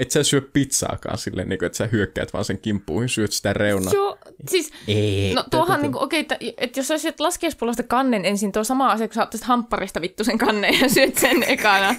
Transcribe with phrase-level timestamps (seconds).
[0.00, 3.52] et sä syö pizzaakaan silleen, niin kuin, että sä hyökkäät vaan sen kimppuun syöt sitä
[3.52, 3.92] reunaa.
[3.92, 8.52] Joo, siis, Ei, no tuohan niinku, okei, että, että jos sä syöt laskiaispullosta kannen ensin,
[8.52, 11.94] tuo sama asia, kun sä ottaisit hampparista vittu sen kannen ja syöt sen ekana.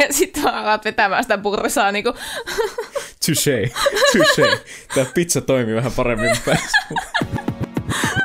[0.00, 2.14] ja sitten alat vetämään sitä bursaa niinku.
[3.24, 3.70] Touché,
[4.12, 4.58] touché.
[4.94, 6.78] Tämä pizza toimii vähän paremmin päässä.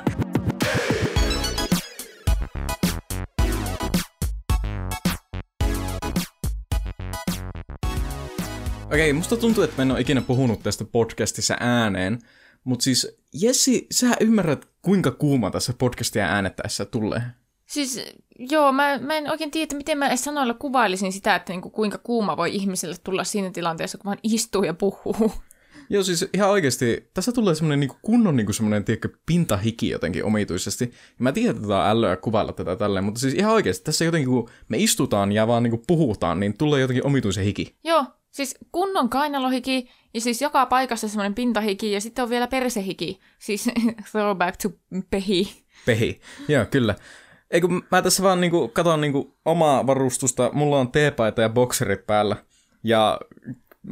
[8.98, 12.20] Okei, musta tuntuu, että mä en ole ikinä puhunut tästä podcastissa ääneen,
[12.64, 17.22] mutta siis Jessi, sä ymmärrät, kuinka kuuma tässä podcastia äänettäessä tulee.
[17.66, 18.02] Siis
[18.40, 21.98] joo, mä, mä en oikein tiedä, miten mä edes sanoilla kuvailisin sitä, että niinku, kuinka
[21.98, 25.32] kuuma voi ihmiselle tulla siinä tilanteessa, kun vaan istuu ja puhuu.
[25.90, 30.86] Joo, siis ihan oikeasti, tässä tulee semmoinen niinku kunnon niinku semmoinen, tiedätkö, pintahiki jotenkin omituisesti.
[30.86, 34.06] Ja mä tiedän, että tätä on älyä kuvailla tätä tälleen, mutta siis ihan oikeasti, tässä
[34.06, 37.76] jotenkin kun me istutaan ja vaan niinku puhutaan, niin tulee jotenkin omituisen hiki.
[37.84, 38.06] Joo,
[38.38, 43.20] siis kunnon kainalohiki ja siis joka paikassa semmoinen pintahiki ja sitten on vielä persehiki.
[43.40, 43.70] Siis
[44.12, 44.70] throwback to
[45.10, 45.64] pehi.
[45.86, 46.96] Pehi, joo, kyllä.
[47.52, 52.08] Ei kun mä tässä vaan niinku katon niinku omaa varustusta, mulla on teepaita ja bokserit
[52.08, 52.36] päällä.
[52.84, 53.20] Ja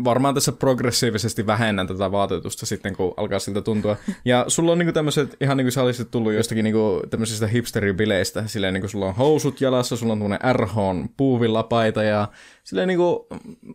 [0.03, 3.97] varmaan tässä progressiivisesti vähennän tätä vaatetusta sitten, kun alkaa siltä tuntua.
[4.25, 8.47] Ja sulla on niinku tämmöiset, ihan niin kuin sä olisit tullut jostakin niinku tämmöisistä hipsteribileistä,
[8.47, 10.75] silleen niinku sulla on housut jalassa, sulla on tämmöinen RH
[11.17, 12.27] puuvillapaita ja
[12.63, 13.27] silleen niinku,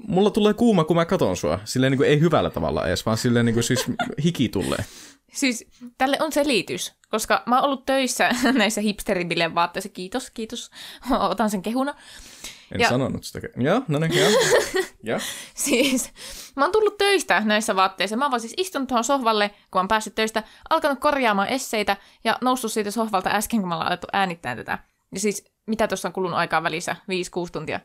[0.09, 1.61] mulla tulee kuuma, kun mä katon sua.
[1.65, 3.87] Silleen niinku ei hyvällä tavalla edes, vaan silleen niinku siis
[4.25, 4.85] hiki tulee.
[5.33, 5.67] Siis
[5.99, 9.89] tälle on selitys, koska mä oon ollut töissä näissä hipsteribilen vaatteissa.
[9.89, 10.71] Kiitos, kiitos.
[11.11, 11.95] Otan sen kehuna.
[12.75, 12.89] En ja...
[12.89, 13.41] sanonut sitä.
[13.57, 14.31] Joo, no niin, joo.
[15.03, 15.21] ja.
[15.55, 16.13] Siis
[16.57, 18.17] mä oon tullut töistä näissä vaatteissa.
[18.17, 22.39] Mä oon vaan siis istunut tuohon sohvalle, kun oon päässyt töistä, alkanut korjaamaan esseitä ja
[22.41, 24.79] noussut siitä sohvalta äsken, kun mä oon alettu äänittää tätä.
[25.15, 26.97] Ja siis mitä tuossa on kulunut aikaa välissä?
[26.97, 27.05] 5-6
[27.53, 27.81] tuntia.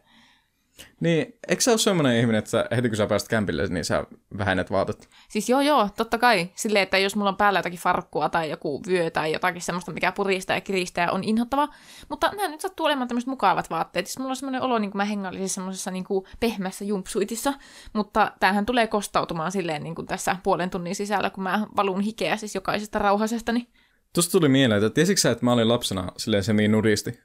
[1.00, 4.06] Niin, eikö sä ole semmoinen ihminen, että sä, heti kun sä pääset kämpille, niin sä
[4.38, 5.10] vähennät vaatet?
[5.30, 6.50] Siis joo joo, totta kai.
[6.56, 10.12] Silleen, että jos mulla on päällä jotakin farkkua tai joku vyö tai jotakin semmoista, mikä
[10.12, 11.68] puristaa ja kiristää, on inhottava.
[12.10, 14.08] Mutta nämä nyt sattuu olemaan tämmöiset mukavat vaatteet.
[14.08, 17.54] Siis mulla on semmoinen olo, niin kuin mä hengailisin semmoisessa niin kuin pehmeässä jumpsuitissa.
[17.94, 22.38] Mutta tämähän tulee kostautumaan silleen niin kuin tässä puolen tunnin sisällä, kun mä valun hikeä
[22.38, 23.68] siis jokaisesta rauhasestani.
[24.14, 27.20] Tuosta tuli mieleen, että tiesitkö sä, että mä olin lapsena silleen semi nudisti?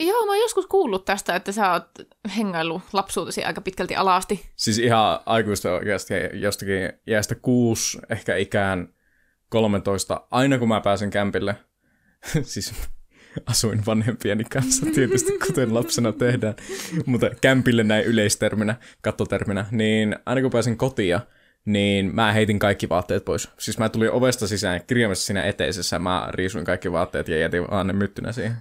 [0.00, 1.88] Joo, mä oon joskus kuullut tästä, että sä oot
[2.36, 4.46] hengaillut lapsuutesi aika pitkälti alasti.
[4.56, 8.88] Siis ihan aikuista oikeasti jostakin jäästä kuusi, ehkä ikään
[9.48, 11.56] 13, aina kun mä pääsen kämpille.
[12.42, 12.74] siis
[13.46, 16.54] asuin vanhempieni kanssa tietysti, kuten lapsena tehdään,
[17.06, 21.20] mutta kämpille näin yleisterminä, kattoterminä, niin aina kun pääsin kotia,
[21.64, 23.48] niin mä heitin kaikki vaatteet pois.
[23.58, 27.86] Siis mä tulin ovesta sisään kirjaimessa siinä eteisessä, mä riisuin kaikki vaatteet ja jätin vaan
[27.86, 28.56] ne myttynä siihen.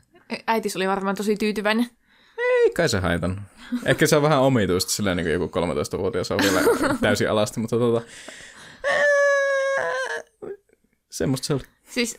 [0.47, 1.89] Äitis oli varmaan tosi tyytyväinen.
[2.37, 3.41] Ei kai se haitan.
[3.85, 6.61] Ehkä se on vähän omituista silleen niin kuin joku 13-vuotias on vielä
[7.01, 8.01] täysin alasti, mutta tota...
[11.09, 11.61] Semmosta se oli.
[11.83, 12.13] Siis,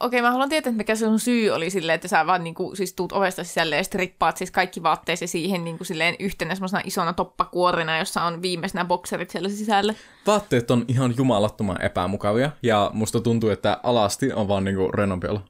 [0.00, 2.54] okei, okay, mä haluan tietää, että mikä sun syy oli silleen, että sä vaan niin
[2.54, 6.54] kuin, siis tuut ovesta sisälle ja strippaat siis kaikki vaatteesi siihen niin kuin, silleen yhtenä
[6.54, 9.94] semmoisena isona toppakuorina, jossa on viimeisenä bokserit siellä sisällä.
[10.26, 15.26] Vaatteet on ihan jumalattoman epämukavia ja musta tuntuu, että alasti on vaan niin kuin rennompi
[15.26, 15.40] olla.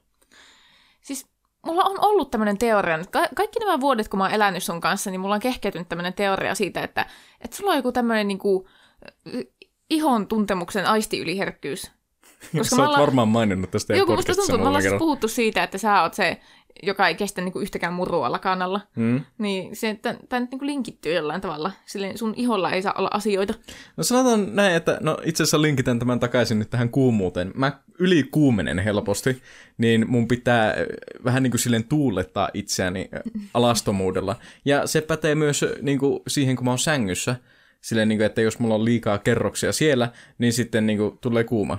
[1.01, 1.32] Siis
[1.65, 4.81] mulla on ollut tämmöinen teoria, että ka- kaikki nämä vuodet, kun mä oon elänyt sun
[4.81, 7.05] kanssa, niin mulla on kehkeytynyt tämmöinen teoria siitä, että,
[7.41, 8.67] että sulla on joku tämmöinen niinku,
[9.89, 11.91] ihon tuntemuksen aistiyliherkkyys.
[12.57, 15.77] Koska Sä oot varmaan maininnut tästä Joo, musta tuntuu, me ollaan siis puhuttu siitä, että
[15.77, 16.39] sä oot se,
[16.83, 18.81] joka ei kestä niinku yhtäkään murua lakanalla.
[18.95, 19.21] Hmm.
[19.37, 21.71] Niin se, tämä nyt niinku linkittyy jollain tavalla.
[21.85, 23.53] Silleen sun iholla ei saa olla asioita.
[23.97, 27.51] No sanotaan näin, että no itse asiassa linkitän tämän takaisin nyt tähän kuumuuteen.
[27.55, 29.41] Mä yli kuumenen helposti,
[29.77, 30.75] niin mun pitää äh,
[31.23, 33.21] vähän niin kuin silleen tuulettaa itseäni äh,
[33.53, 34.35] alastomuudella.
[34.65, 37.35] Ja se pätee myös äh, niin kuin siihen, kun mä oon sängyssä.
[37.81, 41.43] Silleen, niin kuin, että jos mulla on liikaa kerroksia siellä, niin sitten niin kuin, tulee
[41.43, 41.77] kuuma.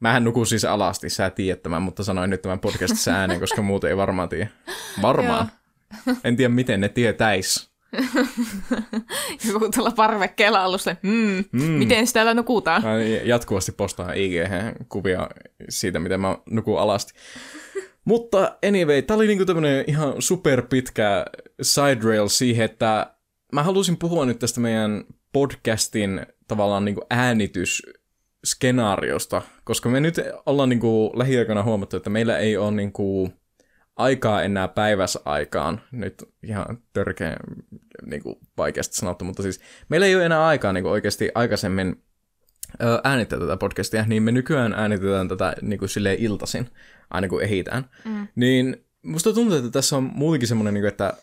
[0.00, 3.90] Mähän nukun siis alasti, sä tiedät tämän, mutta sanoin nyt tämän podcastissa ääneen, koska muuten
[3.90, 4.48] ei varmaan tiedä.
[5.02, 5.50] Varmaan.
[6.24, 7.75] en tiedä, miten ne tietäis.
[9.52, 11.62] Joku tuolla parvekkeella ollut se, mm, mm.
[11.62, 12.82] miten sitä täällä nukutaan?
[12.82, 14.32] Mä jatkuvasti postaan ig
[14.88, 15.28] kuvia
[15.68, 17.12] siitä, miten mä nukun alasti.
[18.04, 21.26] Mutta anyway, tää oli niinku tämmönen ihan super pitkä
[21.62, 23.14] side rail siihen, että
[23.52, 27.82] mä halusin puhua nyt tästä meidän podcastin tavallaan niinku äänitys
[28.46, 33.32] skenaariosta, koska me nyt ollaan niin kuin lähiaikoina huomattu, että meillä ei ole niin kuin
[33.96, 35.80] aikaa enää päivässä aikaan.
[35.92, 37.36] Nyt ihan törkeä
[38.06, 42.02] niin kuin vaikeasti sanottu, mutta siis meillä ei ole enää aikaa niin kuin oikeasti aikaisemmin
[43.04, 46.70] äänittää tätä podcastia, niin me nykyään äänitetään tätä niin kuin silleen iltasin,
[47.10, 47.90] aina kun ehitään.
[48.04, 48.28] Mm.
[48.34, 51.14] Niin musta tuntuu, että tässä on muutenkin semmoinen, niin kuin, että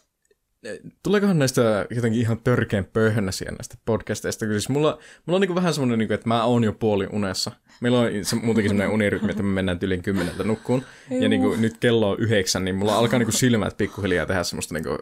[1.04, 4.46] tuleekohan näistä jotenkin ihan törkeän pöhönäsiä näistä podcasteista?
[4.46, 7.52] Siis mulla, mulla on niin vähän semmoinen, niin että mä oon jo puoli unessa.
[7.82, 10.84] Meillä on se, muutenkin semmoinen unirytmi, että me mennään tylin kymmeneltä nukkuun.
[11.10, 14.44] Ja niin kuin, nyt kello on yhdeksän, niin mulla alkaa niin kuin silmät pikkuhiljaa tehdä
[14.44, 14.98] semmoista, niin kuin,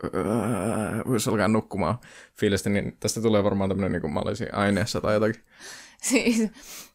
[1.08, 1.98] voisi alkaa nukkumaan
[2.40, 2.70] fiilistä.
[2.70, 5.42] Niin tästä tulee varmaan tämmöinen, niin kuin mä olisin aineessa tai jotakin.
[6.02, 6.50] Siis,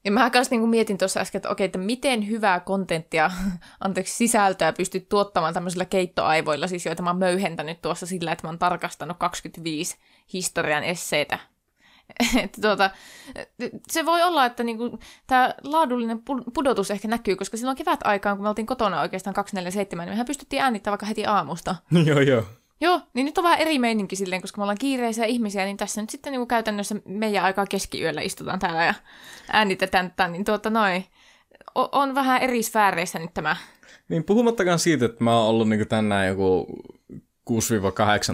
[0.07, 3.31] ja mä kanssa niin mietin tuossa äsken, että okei, että miten hyvää kontenttia,
[3.85, 8.51] anteeksi, sisältöä pystyt tuottamaan tämmöisillä keittoaivoilla, siis joita mä oon möyhentänyt tuossa sillä, että mä
[8.51, 9.97] oon tarkastanut 25
[10.33, 11.39] historian esseitä.
[12.43, 12.91] että tuota,
[13.91, 16.23] se voi olla, että niinku, tämä laadullinen
[16.55, 20.27] pudotus ehkä näkyy, koska silloin kevät aikaan, kun me oltiin kotona oikeastaan 247, niin mehän
[20.27, 21.77] pystyttiin äänittämään vaikka heti aamusta.
[22.07, 22.45] joo, joo.
[22.81, 26.01] Joo, niin nyt on vähän eri meininki silleen, koska me ollaan kiireisiä ihmisiä, niin tässä
[26.01, 28.95] nyt sitten niin käytännössä meidän aikaa keskiyöllä istutaan täällä ja
[29.53, 31.05] äänitetään tätä, niin tuota noin,
[31.75, 33.57] on vähän eri sfääreissä nyt tämä.
[34.09, 36.67] Niin puhumattakaan siitä, että mä oon ollut niin tänään joku
[37.51, 37.55] 6-8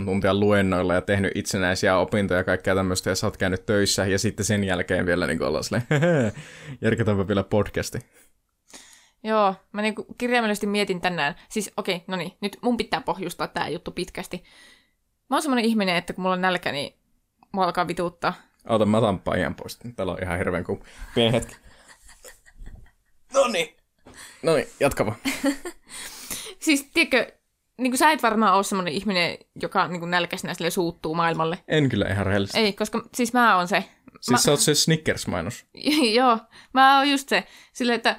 [0.05, 4.19] tuntia luennoilla ja tehnyt itsenäisiä opintoja ja kaikkea tämmöistä, ja sä oot käynyt töissä, ja
[4.19, 5.87] sitten sen jälkeen vielä niin ollaan silleen,
[7.29, 7.99] vielä podcasti.
[9.24, 11.34] Joo, mä niinku kirjaimellisesti mietin tänään.
[11.48, 14.44] Siis okei, okay, no niin, nyt mun pitää pohjustaa tämä juttu pitkästi.
[15.30, 16.94] Mä oon semmonen ihminen, että kun mulla on nälkä, niin
[17.52, 18.34] mua alkaa vituuttaa.
[18.69, 19.78] Ota, mä otan paijan pois.
[19.96, 20.82] Täällä on ihan hirveän kuin
[21.14, 21.56] pieni hetki.
[23.34, 23.76] No niin.
[24.42, 25.19] No niin, jatka vaan.
[26.64, 27.32] siis, tiedätkö,
[27.78, 31.58] niin kuin sä et varmaan ole semmoinen ihminen, joka niin nälkäisenä sille suuttuu maailmalle.
[31.69, 32.58] En kyllä ihan rehellisesti.
[32.58, 33.84] Ei, koska siis mä oon se.
[34.20, 34.38] Siis mä...
[34.38, 35.66] sä oot se Snickers-mainos.
[36.19, 36.38] Joo,
[36.72, 37.44] mä oon just se.
[37.72, 38.16] Silleen, että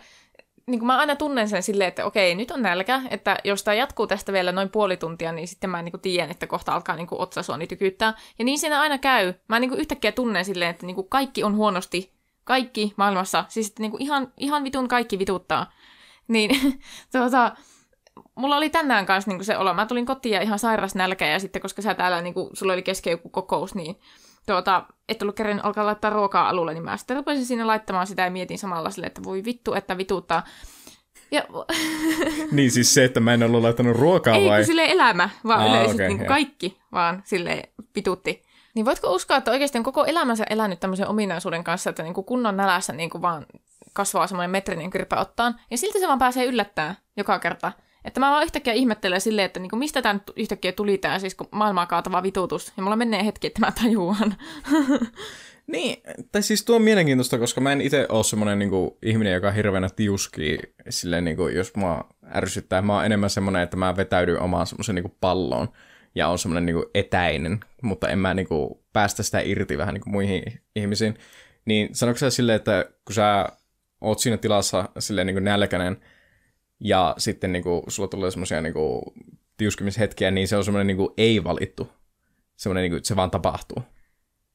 [0.68, 3.76] niin kuin mä aina tunnen sen silleen, että okei, nyt on nälkä, että jos tämä
[3.76, 6.96] jatkuu tästä vielä noin puoli tuntia, niin sitten mä niin kuin tiedän, että kohta alkaa
[6.96, 8.14] niin otsasuoni tykyyttää.
[8.40, 9.34] Ja niin siinä aina käy.
[9.48, 12.14] Mä niin kuin yhtäkkiä tunnen silleen, että niin kuin kaikki on huonosti.
[12.44, 13.46] Kaikki maailmassa.
[13.48, 15.72] Siis että niin kuin ihan, ihan vitun kaikki vituttaa.
[16.28, 16.80] Niin
[17.12, 17.56] tuota,
[18.36, 19.74] mulla oli tänään kanssa niin kuin se olo.
[19.74, 22.74] Mä tulin kotiin ja ihan sairas nälkä ja sitten koska sä täällä, niin kuin, sulla
[22.74, 24.00] oli kesken joku kokous, niin
[24.46, 28.22] tuota, et ollut kerran alkaa laittaa ruokaa alulle, niin mä sitten rupesin sinne laittamaan sitä
[28.22, 30.44] ja mietin samalla sille, että voi vittu, että vituttaa.
[31.32, 31.44] Ja...
[32.52, 34.60] niin siis se, että mä en ollut laittanut ruokaa Ei, vai?
[34.60, 37.64] Ei, sille elämä, vaan Aa, yleisesti okay, niin kaikki vaan sille
[37.96, 38.44] vitutti.
[38.76, 42.26] Niin voitko uskoa, että oikeasti on koko elämänsä elänyt tämmöisen ominaisuuden kanssa, että niin kuin
[42.26, 43.46] kunnon nälässä niin kuin vaan
[43.94, 47.72] kasvaa semmoinen metrinen kyrpä ottaan, ja silti se vaan pääsee yllättämään joka kerta.
[48.06, 51.86] Että mä vaan yhtäkkiä ihmettelen silleen, että niinku, mistä tämä yhtäkkiä tuli tämä siis maailmaa
[51.86, 52.74] kaatava vitutus.
[52.78, 54.36] Ja mulla menee hetki, että mä tajuan.
[55.74, 59.52] niin, tai siis tuo on mielenkiintoista, koska mä en itse ole semmoinen niinku, ihminen, joka
[59.52, 60.60] hirveänä tiuskii
[60.90, 62.82] silleen, niinku, jos mua ärsyttää.
[62.82, 65.68] Mä oon enemmän semmoinen, että mä vetäydyn omaan semmoisen niinku, palloon
[66.16, 70.44] ja on semmoinen niinku, etäinen, mutta en mä niinku, päästä sitä irti vähän niinku, muihin
[70.76, 71.18] ihmisiin.
[71.66, 73.50] Niin sanoiko sä silleen, että kun sä
[74.02, 75.98] oot siinä tilassa silleen niinku, nälkäinen,
[76.80, 78.74] ja sitten niin kuin, sulla tulee semmoisia niin
[79.58, 81.90] tiuskimishetkiä, niin se on semmoinen niin ei-valittu.
[82.56, 83.84] Semmoinen, niin kuin, että se vaan tapahtuu.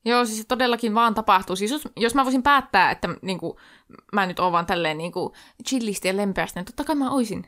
[0.04, 1.56] Joo, siis se todellakin vaan tapahtuu.
[1.56, 3.56] Siis jos, jos mä voisin päättää, että niin kuin,
[4.12, 5.32] mä nyt oon vaan tälleen niin kuin,
[5.68, 7.46] chillisti ja lempeästi, niin totta kai mä oisin.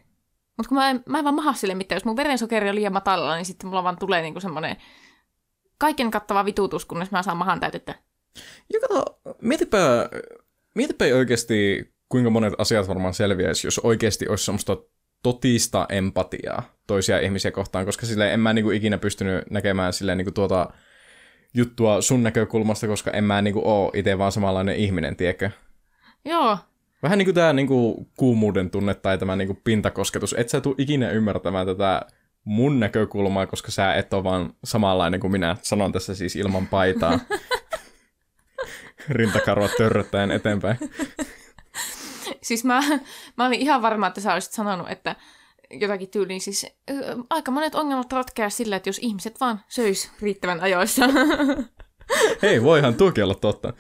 [0.57, 1.97] Mutta kun mä en, mä en vaan maha sille mitään.
[1.97, 4.77] Jos mun verensokeri on liian matalalla, niin sitten mulla vaan tulee niin kuin semmoinen
[5.79, 7.95] kaiken kattava vitutus, kunnes mä saan mahan täytettä.
[8.73, 9.79] Ja kato, mietipä,
[10.75, 14.77] mietipä oikeasti kuinka monet asiat varmaan selviäisi, jos oikeasti olisi semmoista
[15.23, 20.33] totista empatiaa toisia ihmisiä kohtaan, koska sille en mä niinku ikinä pystynyt näkemään silleen niinku
[20.33, 20.71] tuota
[21.55, 25.51] juttua sun näkökulmasta, koska en mä niinku oo itse vaan samanlainen ihminen, tiedätkö?
[26.25, 26.59] Joo.
[27.03, 30.35] Vähän niin kuin tämä niinku kuumuuden tunne tai tämä niinku pintakosketus.
[30.39, 32.03] Et sä tuu ikinä ymmärtämään tätä
[32.45, 35.57] mun näkökulmaa, koska sä et ole vaan samanlainen kuin minä.
[35.63, 37.21] Sanon tässä siis ilman paitaa.
[39.09, 40.77] Rintakarvat törröttäen eteenpäin.
[42.43, 42.83] siis mä,
[43.37, 45.17] mä olin ihan varma, että sä olisit sanonut, että
[45.71, 46.67] jotakin tyyliin siis
[47.31, 51.07] aika monet ongelmat ratkeaa sillä, että jos ihmiset vaan söis riittävän ajoissa.
[52.43, 53.73] Hei, voihan tuokin olla totta.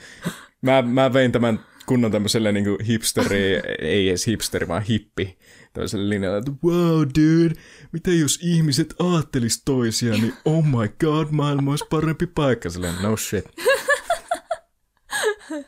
[0.62, 5.38] Mä, mä vein tämän kunnon tämmöiselle niin hipsteri, ei edes hipsteri, vaan hippi,
[5.72, 7.54] tämmöiselle linjalle, että wow dude,
[7.92, 12.70] mitä jos ihmiset aattelis toisiaan, niin oh my god, maailma olisi parempi paikka.
[12.70, 13.44] Silleen, no shit.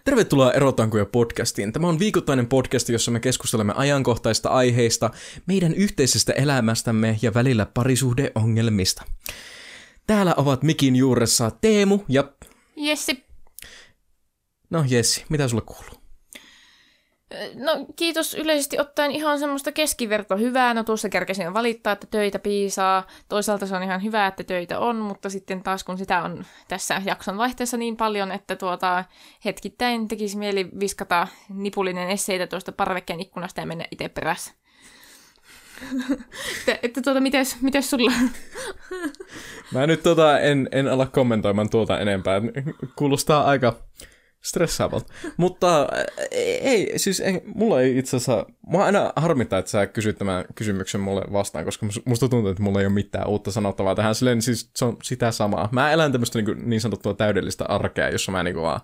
[0.04, 1.72] Tervetuloa Erotankoja podcastiin.
[1.72, 5.10] Tämä on viikoittainen podcast, jossa me keskustelemme ajankohtaista aiheista,
[5.46, 9.02] meidän yhteisestä elämästämme ja välillä parisuhdeongelmista.
[10.06, 12.32] Täällä ovat mikin juuressa Teemu ja...
[12.76, 13.24] Jessi.
[14.70, 16.01] No Jessi, mitä sulle kuuluu?
[17.54, 20.74] No kiitos yleisesti ottaen ihan semmoista keskiverto hyvää.
[20.74, 23.06] No tuossa kerkesin valittaa, että töitä piisaa.
[23.28, 27.02] Toisaalta se on ihan hyvä, että töitä on, mutta sitten taas kun sitä on tässä
[27.04, 29.04] jakson vaihteessa niin paljon, että tuota,
[29.44, 34.52] hetkittäin tekisi mieli viskata nipullinen esseitä tuosta parvekkeen ikkunasta ja mennä itse perässä.
[36.58, 38.12] että, että tuota, mites, mites sulla?
[39.72, 42.40] Mä nyt tota, en, en ala kommentoimaan tuota enempää.
[42.96, 43.76] Kuulostaa aika
[44.42, 45.12] stressaavalta.
[45.36, 45.88] Mutta
[46.30, 50.44] ei, ei siis ei, mulla ei itse asiassa, mua aina harmittaa, että sä kysyt tämän
[50.54, 54.14] kysymyksen mulle vastaan, koska musta tuntuu, että mulla ei ole mitään uutta sanottavaa tähän.
[54.14, 55.68] Silleen niin siis se on sitä samaa.
[55.72, 58.80] Mä elän tämmöistä niin, niin sanottua täydellistä arkea, jossa mä niin vaan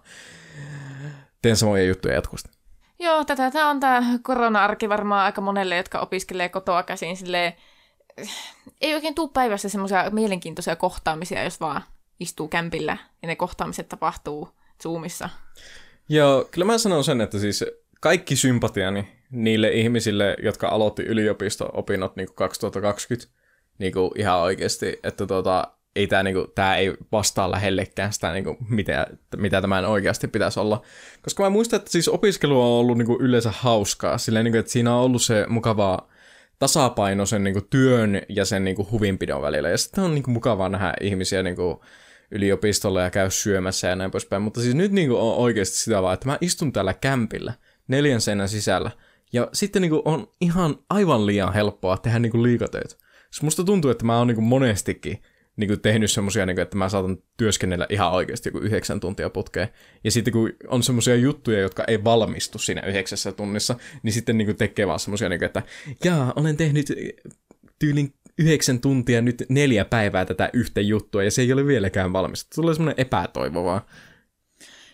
[1.42, 2.50] teen samoja juttuja jatkuvasti.
[2.98, 7.52] Joo, tätä tämä on tämä korona-arki varmaan aika monelle, jotka opiskelee kotoa käsin silleen,
[8.80, 11.82] ei oikein tuu päivässä semmoisia mielenkiintoisia kohtaamisia, jos vaan
[12.20, 14.48] istuu kämpillä ja ne kohtaamiset tapahtuu
[14.82, 15.28] Zoomissa.
[16.08, 17.64] Joo, kyllä mä sanon sen, että siis
[18.00, 23.32] kaikki sympatiani niille ihmisille, jotka aloitti yliopisto-opinnot niin 2020
[23.78, 28.56] niin kuin ihan oikeasti, että tota, ei tämä niinku, tää ei vastaa lähellekään sitä, niinku,
[28.68, 29.06] mitä,
[29.36, 30.82] mitä tämän oikeasti pitäisi olla.
[31.22, 34.94] Koska mä muistan, että siis opiskelu on ollut niinku, yleensä hauskaa, silleen, niinku, että siinä
[34.94, 36.08] on ollut se mukavaa
[36.58, 39.68] tasapaino sen niinku, työn ja sen niinku, huvinpidon välillä.
[39.68, 41.84] Ja sitten on niinku, mukavaa nähdä ihmisiä niinku,
[42.30, 44.42] yliopistolla ja käy syömässä ja näin poispäin.
[44.42, 47.52] Mutta siis nyt niinku, on oikeasti sitä vaan, että mä istun täällä kämpillä
[47.88, 48.90] neljän seinän sisällä
[49.32, 52.96] ja sitten niinku, on ihan aivan liian helppoa tehdä niinku, liikatöitä.
[53.30, 55.22] Siis musta tuntuu, että mä oon niinku, monestikin
[55.56, 59.68] niin kuin tehnyt semmoisia, niin että mä saatan työskennellä ihan oikeasti joku yhdeksän tuntia putkeen.
[60.04, 64.46] Ja sitten kun on semmoisia juttuja, jotka ei valmistu siinä yhdeksässä tunnissa, niin sitten niin
[64.46, 65.62] kuin tekee vaan semmoisia, niin että
[66.04, 66.86] jaa, olen tehnyt
[67.78, 72.54] tyylin yhdeksän tuntia nyt neljä päivää tätä yhtä juttua, ja se ei ole vieläkään valmista.
[72.54, 73.86] Tulee semmoinen epätoivovaa.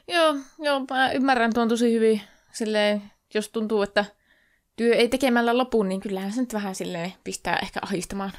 [0.09, 2.21] Joo, joo, mä ymmärrän tuon tosi hyvin.
[2.53, 3.03] Silleen,
[3.35, 4.05] jos tuntuu, että
[4.77, 8.33] työ ei tekemällä lopu, niin kyllähän se nyt vähän silleen pistää ehkä ahistamaan.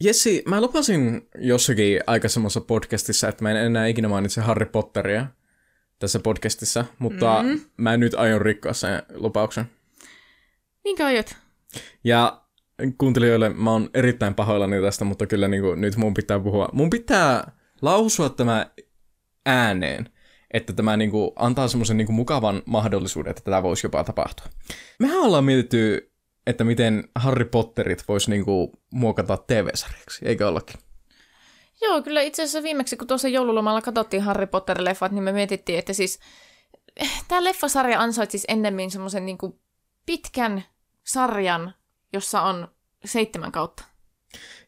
[0.00, 5.26] Jessi, mä lupasin jossakin aikaisemmassa podcastissa, että mä en enää ikinä mainitse Harry Potteria
[5.98, 7.60] tässä podcastissa, mutta mm.
[7.76, 9.70] mä nyt aion rikkoa sen lupauksen.
[10.84, 11.36] Niinkö aiot?
[12.04, 12.43] Ja
[12.98, 16.68] kuuntelijoille mä oon erittäin pahoillani tästä, mutta kyllä niin kuin, nyt mun pitää puhua.
[16.72, 17.52] Mun pitää
[17.82, 18.66] lausua tämä
[19.46, 20.08] ääneen,
[20.50, 24.46] että tämä niin kuin, antaa semmoisen niin mukavan mahdollisuuden, että tätä voisi jopa tapahtua.
[24.98, 26.14] Mehän ollaan mietitty
[26.46, 30.80] että miten Harry Potterit voisi niinku muokata TV-sarjaksi, eikö ollakin?
[31.82, 35.92] Joo, kyllä itse asiassa viimeksi, kun tuossa joululomalla katsottiin Harry Potter-leffat, niin me mietittiin, että
[35.92, 36.18] siis
[36.96, 39.60] eh, tämä leffasarja ansaitsisi ennemmin semmoisen niinku
[40.06, 40.64] pitkän
[41.04, 41.74] sarjan,
[42.14, 42.68] jossa on
[43.04, 43.84] seitsemän kautta.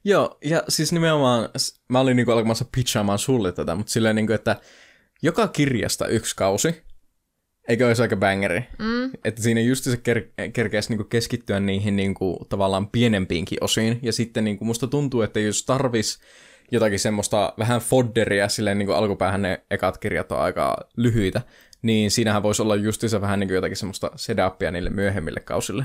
[0.04, 1.48] Joo, ja siis nimenomaan,
[1.88, 4.56] mä olin niinku alkamassa pitchaamaan sulle tätä, mutta silleen niinku, että
[5.22, 6.86] joka kirjasta yksi kausi,
[7.68, 8.64] Eikö olisi aika bangeri?
[8.78, 9.10] Mm.
[9.24, 13.98] Että siinä just se ker- kerkeäisi niinku keskittyä niihin niinku tavallaan pienempiinkin osiin.
[14.02, 16.18] Ja sitten niinku musta tuntuu, että jos tarvis
[16.72, 21.42] jotakin semmoista vähän fodderia, silleen niinku alkupäähän ne ekat kirjat on aika lyhyitä,
[21.82, 25.84] niin siinähän voisi olla justiinsa vähän niinku jotakin semmoista sedapia niille myöhemmille kausille.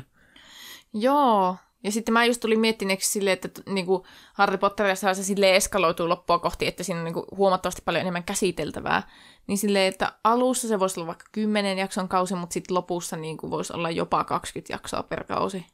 [0.93, 5.55] Joo, ja sitten mä just tulin miettineeksi silleen, että niin kuin Harry Potterissa se sille
[5.55, 9.03] eskaloituu loppua kohti, että siinä on niin kuin huomattavasti paljon enemmän käsiteltävää.
[9.47, 13.37] Niin silleen, että alussa se voisi olla vaikka 10 jakson kausi, mutta sitten lopussa niin
[13.37, 15.65] kuin voisi olla jopa 20 jaksoa per kausi.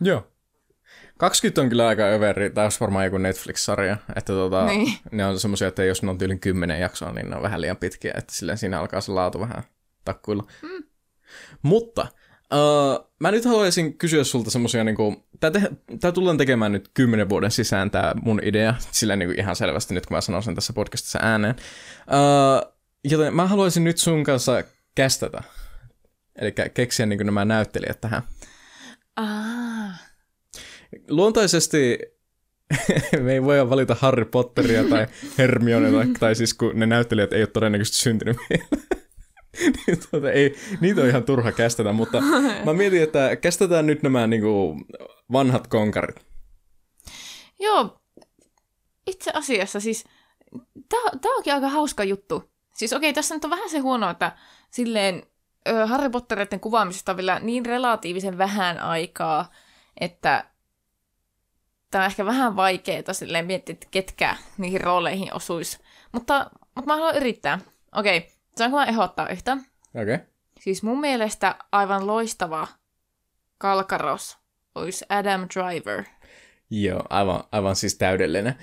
[0.00, 0.26] Joo.
[1.18, 4.98] 20 on kyllä aika överi, tämä olisi varmaan joku Netflix-sarja, että tota, niin.
[5.12, 7.76] ne on semmoisia, että jos ne on tyyliin 10 jaksoa, niin ne on vähän liian
[7.76, 9.62] pitkiä, että silleen siinä alkaa se laatu vähän
[10.04, 10.46] takkuilla.
[10.62, 10.84] Mm.
[11.62, 12.06] Mutta
[12.52, 15.62] Uh, mä nyt haluaisin kysyä sulta semmosia niinku, tää, te,
[16.00, 20.06] tää tullaan tekemään nyt kymmenen vuoden sisään tää mun idea, sillä niinku ihan selvästi nyt
[20.06, 21.54] kun mä sanon sen tässä podcastissa ääneen.
[21.54, 22.72] Uh,
[23.04, 25.42] joten mä haluaisin nyt sun kanssa kästätä,
[26.36, 28.22] eli keksiä niinku nämä näyttelijät tähän.
[29.16, 30.00] Ah.
[31.08, 31.98] Luontaisesti
[33.22, 35.06] me ei voi valita Harry Potteria tai
[35.38, 38.64] Hermione, tai, tai siis kun ne näyttelijät ei ole todennäköisesti syntynyt vielä.
[39.86, 42.20] Niin tuota, ei, niitä on ihan turha kästetä, mutta
[42.64, 44.84] mä mietin, että kästetään nyt nämä niin kuin,
[45.32, 46.16] vanhat konkarit.
[47.60, 48.00] Joo,
[49.06, 50.04] itse asiassa siis,
[50.88, 52.50] tämä onkin aika hauska juttu.
[52.74, 54.32] Siis okei, tässä nyt on vähän se huono, että
[54.70, 55.22] silleen
[55.86, 59.50] Harry Pottereiden kuvaamisesta on vielä niin relatiivisen vähän aikaa,
[60.00, 60.44] että
[61.90, 65.78] tämä on ehkä vähän vaikeaa silleen miettiä, että ketkä niihin rooleihin osuisi.
[66.12, 67.58] Mutta, mutta mä haluan yrittää.
[67.94, 69.52] Okei, Saanko mä ehdottaa yhtä?
[69.52, 70.14] Okei.
[70.14, 70.26] Okay.
[70.60, 72.68] Siis mun mielestä aivan loistava
[73.58, 74.38] kalkaros
[74.74, 76.04] olisi Adam Driver.
[76.70, 78.54] Joo, aivan, aivan siis täydellinen.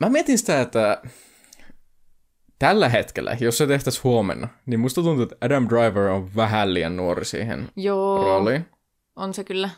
[0.00, 1.02] Mä mietin sitä, että
[2.58, 6.96] tällä hetkellä, jos se tehtäisiin huomenna, niin musta tuntuu, että Adam Driver on vähän liian
[6.96, 8.66] nuori siihen Joo, rooliin.
[9.16, 9.70] on se kyllä.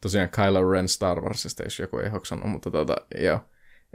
[0.00, 3.40] Tosiaan Kylo Ren Star Warsista, jos joku ei hoksannut, mutta tota, joo.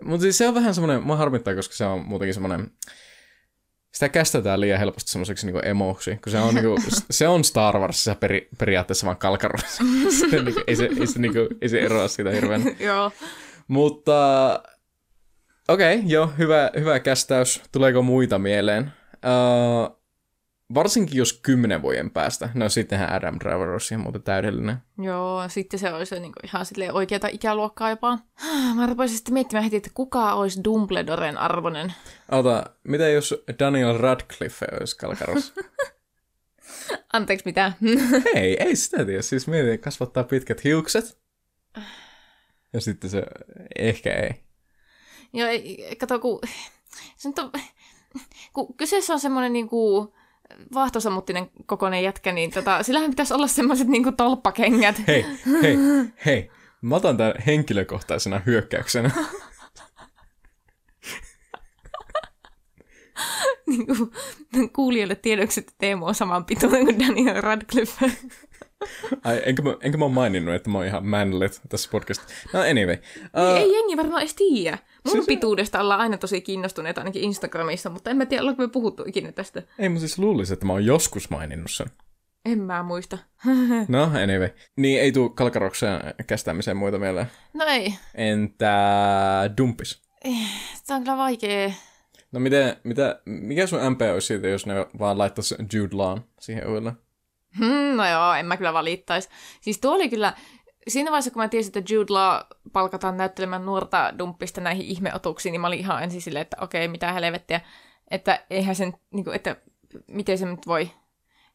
[0.03, 2.71] Mutta siis se on vähän semmoinen, mä harmittaa, koska se on muutenkin semmoinen
[3.97, 6.75] sitä kästetään liian helposti semmoiseksi niinku emoksi, kun se on, niinku,
[7.11, 9.83] se on Star Warsissa peri, periaatteessa vaan kalkarossa.
[10.19, 12.61] se, niinku, ei, se, ei, se, niinku, ei se eroa siitä hirveän.
[12.79, 13.11] Joo.
[13.67, 14.49] Mutta
[15.67, 17.61] okei, okay, joo, hyvä, hyvä kästäys.
[17.71, 18.91] Tuleeko muita mieleen?
[19.13, 19.96] Uh,
[20.73, 22.49] varsinkin jos kymmenen vuoden päästä.
[22.53, 24.77] No sittenhän Adam Driver olisi ihan muuten täydellinen.
[25.01, 28.19] Joo, sitten se olisi niin ihan silleen oikeata ikäluokkaa jopa.
[28.75, 31.93] Mä rupesin sitten miettimään heti, että kuka olisi Dumbledoren arvoinen.
[32.31, 35.53] Ota, mitä jos Daniel Radcliffe olisi Kalkaros?
[37.13, 37.73] Anteeksi, mitä?
[38.35, 39.21] Ei, ei sitä tiedä.
[39.21, 41.17] Siis mietin, kasvattaa pitkät hiukset.
[42.73, 43.23] Ja sitten se,
[43.79, 44.43] ehkä ei.
[45.33, 46.39] Joo, ei, kato, kun,
[47.17, 47.51] se on,
[48.53, 50.13] kun kyseessä on semmoinen niinku,
[50.73, 54.95] vaahtosammuttinen kokoinen jätkä, niin tota, sillähän pitäisi olla semmoiset niinku tolppakengät.
[55.07, 55.25] Hei,
[55.61, 55.77] hei,
[56.25, 56.51] hei.
[56.81, 59.11] Mä otan tämän henkilökohtaisena hyökkäyksenä.
[63.67, 64.11] niin kuin,
[64.73, 68.11] kuulijoille tiedoksi, että Teemu on saman pituinen kuin Daniel Radcliffe.
[69.23, 72.49] Ai, enkä mä, enkä mä maininnut, että mä oon ihan manlet tässä podcastissa.
[72.53, 72.97] No anyway.
[73.17, 74.77] Uh, ei jengi varmaan edes tiedä.
[75.07, 78.67] Mun siis pituudesta ollaan aina tosi kiinnostuneita ainakin Instagramissa, mutta en mä tiedä, ollaanko me
[78.67, 79.63] puhuttu ikinä tästä.
[79.79, 81.87] Ei, mä siis luulisin, että mä oon joskus maininnut sen.
[82.45, 83.17] En mä muista.
[83.87, 84.49] no, anyway.
[84.75, 87.27] Niin ei tuu kalkaroksen kästämiseen muita mieleen.
[87.53, 87.93] No ei.
[88.15, 88.73] Entä
[89.57, 90.01] dumpis?
[90.87, 91.71] Tämä on kyllä vaikea.
[92.31, 96.67] No miten, mitä, mikä sun MP olisi siitä, jos ne vaan laittaisi Jude Lawn siihen
[96.67, 96.93] uudelle?
[97.59, 99.29] Hmm, no joo, en mä kyllä valittaisi.
[99.61, 100.33] Siis tuo oli kyllä,
[100.87, 102.41] siinä vaiheessa kun mä tiesin, että Jude Law
[102.73, 107.13] palkataan näyttelemään nuorta dumppista näihin ihmeotuksiin, niin mä olin ihan ensin silleen, että okei, mitä
[107.13, 107.61] helvettiä,
[108.11, 109.55] että eihän sen, niin kuin, että
[110.07, 110.91] miten se nyt voi.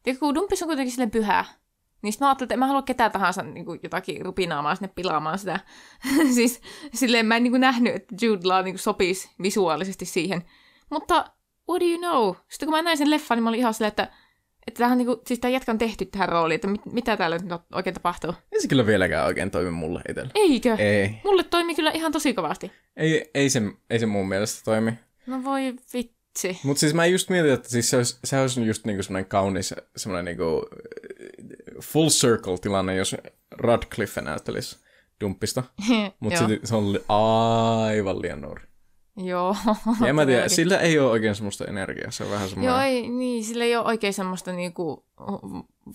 [0.03, 1.45] Tiedätkö, kun dumppis on kuitenkin silleen pyhää,
[2.01, 5.39] niin mä ajattelin, että en mä halua ketään tahansa niin kuin jotakin rupinaamaan sinne pilaamaan
[5.39, 5.59] sitä.
[6.35, 6.61] siis
[6.93, 10.43] silleen mä en niin kuin nähnyt, että Jude Law niin kuin sopisi visuaalisesti siihen.
[10.89, 11.15] Mutta
[11.69, 12.35] what do you know?
[12.49, 14.11] Sitten kun mä näin sen leffan, niin mä olin ihan silleen, että
[14.67, 17.61] että tämähän niinku, siis tämä jätkä on tehty tähän rooliin, että mit, mitä täällä nyt
[17.71, 18.33] oikein tapahtuu.
[18.51, 20.31] Ei se kyllä vieläkään oikein toimi mulle itsellä.
[20.35, 20.75] Eikö?
[20.79, 21.15] Ei.
[21.23, 22.71] Mulle toimi kyllä ihan tosi kovasti.
[22.97, 24.93] Ei, ei, se, ei se mun mielestä toimi.
[25.27, 26.59] No voi vitsi.
[26.63, 29.73] Mutta siis mä just mietin, että siis se olisi, se olisi just niinku semmoinen kaunis,
[29.95, 30.65] semmoinen niinku
[31.81, 33.15] full circle tilanne, jos
[33.51, 34.77] Radcliffe näyttelisi
[35.21, 35.63] dumppista.
[36.19, 38.63] Mutta se on aivan liian nuori.
[39.17, 39.55] Joo.
[40.01, 42.73] Ja en mä tiedä, sillä ei ole oikein semmoista energiaa, se on vähän semmoinen...
[42.73, 45.05] Joo, ei, niin, sillä ei ole oikein semmoista niinku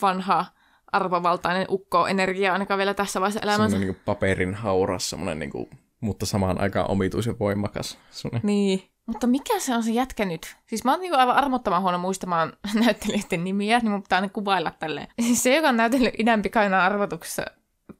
[0.03, 0.47] vanhaa
[0.93, 3.71] arvovaltainen ukko-energiaa ainakaan vielä tässä vaiheessa elämänsä.
[3.71, 7.99] Semmoinen niinku paperin hauras, semmoinen niinku, mutta samaan aikaan omituis ja voimakas.
[8.11, 8.41] Semmoinen.
[8.45, 8.83] Niin.
[9.07, 10.57] Mutta mikä se on se jätkä nyt?
[10.67, 12.53] Siis mä oon niinku aivan armottoman huono muistamaan
[12.85, 15.09] näyttelijöiden nimiä, niin mun pitää aina kuvailla tälleen.
[15.21, 16.43] Siis se, joka on näytellyt idän
[16.75, 17.45] arvotuksessa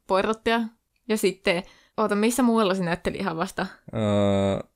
[0.07, 0.61] Poirottia.
[1.07, 1.63] Ja sitten,
[1.97, 3.65] oota, missä muualla se näytteli ihan vasta?
[3.93, 4.68] Öö,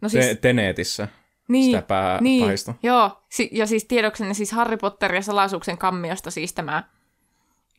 [0.00, 0.26] No siis...
[0.26, 1.08] Te- Tenetissä.
[1.48, 2.74] Niin, sitä pää- niin, pahista.
[2.82, 3.24] joo.
[3.28, 6.84] Si- ja siis tiedoksenne siis Harry Potter ja salaisuuksien kammiosta siis tämä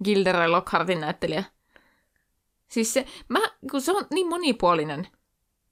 [0.03, 1.43] Gilderoy Lockhartin näyttelijä.
[2.67, 3.39] Siis se, mä,
[3.71, 5.07] kun se on niin monipuolinen.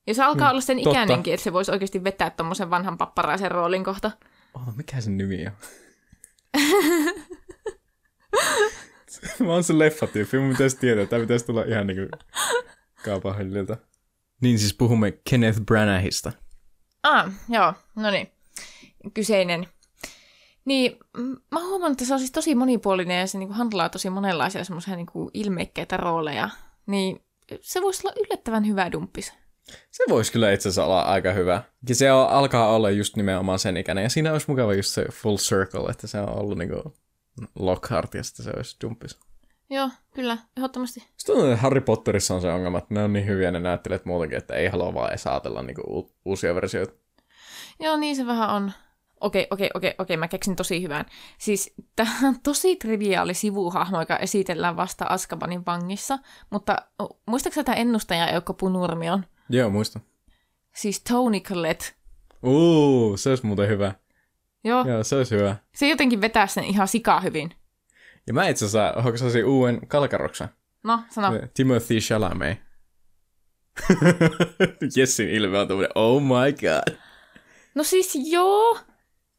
[0.07, 0.89] Ja se alkaa mm, olla sen totta.
[0.89, 4.12] ikäinenkin, että se voisi oikeasti vetää tuommoisen vanhan papparaisen roolin kohta.
[4.53, 5.53] Oh, mikä sen nimi on?
[9.45, 11.05] mä oon se leffatyyppi, mun pitäisi tietää.
[11.05, 12.17] Tämä pitäisi tulla ihan niinku
[13.05, 13.77] kaapahillilta.
[14.41, 16.32] Niin siis puhumme Kenneth Branaghista.
[17.04, 18.32] Ah, joo, no niin.
[19.13, 19.67] Kyseinen.
[20.65, 20.97] Niin,
[21.52, 24.95] mä huomannut, että se on siis tosi monipuolinen ja se niin handlaa tosi monenlaisia semmoisia
[24.95, 26.49] niin ilmeikkeitä rooleja.
[26.86, 27.23] Niin
[27.62, 29.34] se voisi olla yllättävän hyvä dumppis.
[29.91, 31.63] Se voisi kyllä itse asiassa olla aika hyvä.
[31.89, 34.04] Ja se on, alkaa olla just nimenomaan sen ikäinen.
[34.04, 36.93] Ja siinä olisi mukava just se full circle, että se on ollut niinku
[37.56, 39.19] Lockhart ja sitten se olisi dumppis.
[39.69, 41.08] Joo, kyllä, ehdottomasti.
[41.17, 44.53] Sitten Harry Potterissa on se ongelma, että ne on niin hyviä ne näyttelijät muutenkin, että
[44.53, 46.93] ei halua vaan edes ajatella niinku u- uusia versioita.
[47.79, 48.71] Joo, niin se vähän on.
[49.21, 51.05] Okei, okei, okei, okei, mä keksin tosi hyvän.
[51.38, 56.75] Siis tämä on tosi triviaali sivuhahmo, joka esitellään vasta Askabanin vangissa, mutta
[57.25, 59.25] muistaakseni tämä ennustaja Eukko Punurmion?
[59.49, 59.99] Joo, muista.
[60.75, 61.86] Siis Tony Collette.
[62.43, 63.93] Uu, se olisi muuten hyvä.
[64.63, 64.86] Joo.
[64.88, 65.55] Joo, se olisi hyvä.
[65.75, 67.51] Se jotenkin vetää sen ihan sikaa hyvin.
[68.27, 70.47] Ja mä itse asiassa hoksasin uuden kalkaroksen.
[70.84, 71.39] No, sano.
[71.53, 72.60] Timothy Chalamet.
[74.95, 76.95] Jessin ilme on tämmöinen, oh my god.
[77.75, 78.79] No siis joo,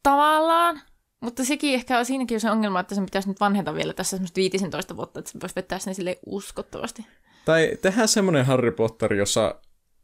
[0.03, 0.81] tavallaan.
[1.21, 4.35] Mutta sekin ehkä on siinäkin se ongelma, että sen pitäisi nyt vanheta vielä tässä semmoista
[4.35, 7.05] 15 vuotta, että se voisi vetää sen sille uskottavasti.
[7.45, 9.55] Tai tehdään semmoinen Harry Potter, jossa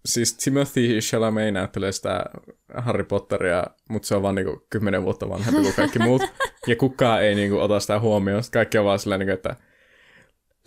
[0.08, 2.26] siis Timothy Chalamet näyttelee sitä
[2.74, 6.22] Harry Potteria, mutta se on vaan niinku kymmenen vuotta vanhempi kuin kaikki muut.
[6.68, 8.44] ja kukaan ei niinku ota sitä huomioon.
[8.54, 9.56] Kaikki on vaan silleen, niinku, että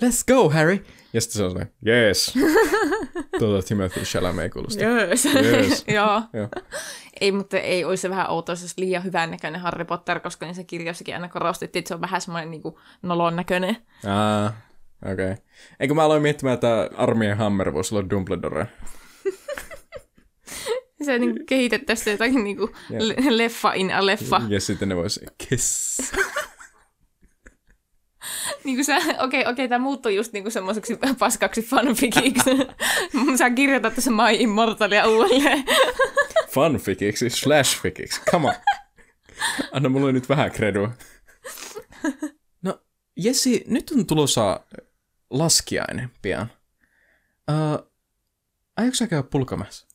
[0.03, 0.85] let's go, Harry!
[1.12, 2.35] Ja sitten se on silleen, yes.
[3.38, 4.88] Tuota Timothy Chalamet kuulostaa.
[4.88, 5.24] Yes.
[5.24, 5.85] yes.
[5.96, 6.22] Joo.
[7.20, 10.55] Ei, mutta ei olisi se vähän outoa, jos liian hyvän näköinen Harry Potter, koska niin
[10.55, 12.62] se kirjassakin aina korostettiin, että se on vähän semmoinen niin
[13.03, 13.76] nolon näköinen.
[14.07, 14.53] Ah,
[15.12, 15.33] okei.
[15.33, 15.37] Okay.
[15.81, 18.66] Eikö mä aloin miettimään, että Armien Hammer voisi olla Dumbledore?
[21.05, 24.43] Se niin kehitettäisiin jotakin niin kuin le- leffa in a leffa.
[24.49, 26.13] Ja sitten ne voisi kiss.
[28.65, 32.51] niin kuin sä, okei, okay, okei, okay, tämä muuttui just niin kuin semmoiseksi paskaksi fanficiksi.
[33.39, 35.65] sä kirjoitat tässä My Immortalia uudelleen.
[36.55, 38.55] Fanficiksi, slash ficiksi, come on.
[39.73, 40.91] Anna mulle nyt vähän kredua.
[42.63, 42.81] No,
[43.17, 44.61] Jessi, nyt on tulossa
[45.31, 46.53] laskiainen pian.
[47.51, 47.91] Uh,
[48.77, 49.89] aiotko sä käydä pulkamassa?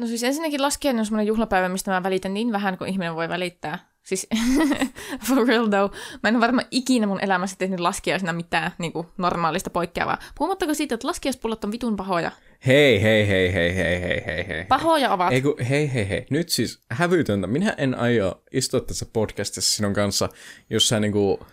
[0.00, 3.28] No siis ensinnäkin laskiainen on semmoinen juhlapäivä, mistä mä välitän niin vähän kuin ihminen voi
[3.28, 3.78] välittää.
[4.02, 4.26] Siis
[5.26, 9.06] for real though, mä en ole varmaan ikinä mun elämässä tehnyt laskiaisena mitään niin kuin
[9.18, 10.18] normaalista poikkeavaa.
[10.38, 12.30] Puhumattako siitä, että laskiaispullot on vitun pahoja?
[12.66, 14.64] Hei, hei, hei, hei, hei, hei, hei, hei.
[14.64, 15.32] Pahoja ovat.
[15.32, 16.26] Eiku, hei, hei, hei.
[16.30, 17.46] Nyt siis hävytöntä.
[17.46, 20.28] Minä en aio istua tässä podcastissa sinun kanssa,
[20.70, 21.46] jos sä niinku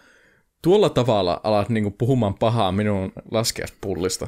[0.62, 4.28] tuolla tavalla alat niinku puhumaan pahaa minun laskiaispullista.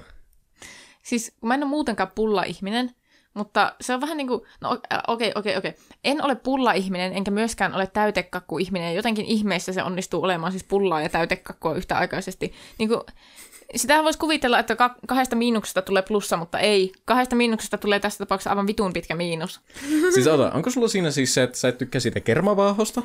[1.03, 2.91] Siis kun mä en ole muutenkaan pulla-ihminen,
[3.33, 5.73] mutta se on vähän niin kuin, no okei, okei, okei.
[6.03, 8.95] En ole pulla-ihminen, enkä myöskään ole täytekakku-ihminen.
[8.95, 12.53] Jotenkin ihmeessä se onnistuu olemaan siis pullaa ja täytekakkua yhtäaikaisesti.
[12.77, 13.01] Niin kuin,
[13.75, 14.75] sitähän voisi kuvitella, että
[15.07, 16.91] kahdesta miinuksesta tulee plussa, mutta ei.
[17.05, 19.61] Kahdesta miinuksesta tulee tässä tapauksessa aivan vitun pitkä miinus.
[20.13, 23.01] Siis ota, onko sulla siinä siis se, että sä et tykkää siitä kermavaahosta?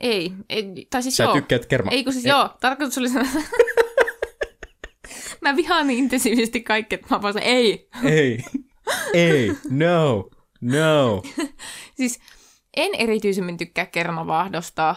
[0.00, 1.32] Ei, ei tai siis sä joo.
[1.32, 1.90] tykkäät kerma...
[1.90, 2.30] Ei kun siis ei.
[2.30, 3.28] joo, tarkoitus oli sanoa...
[5.40, 7.88] mä vihaan niin intensiivisesti kaikki, että mä vaan ei.
[8.04, 8.44] Ei.
[9.12, 10.28] Ei, no,
[10.60, 11.22] no.
[11.98, 12.20] siis
[12.76, 14.96] en erityisemmin tykkää kermavaahdosta.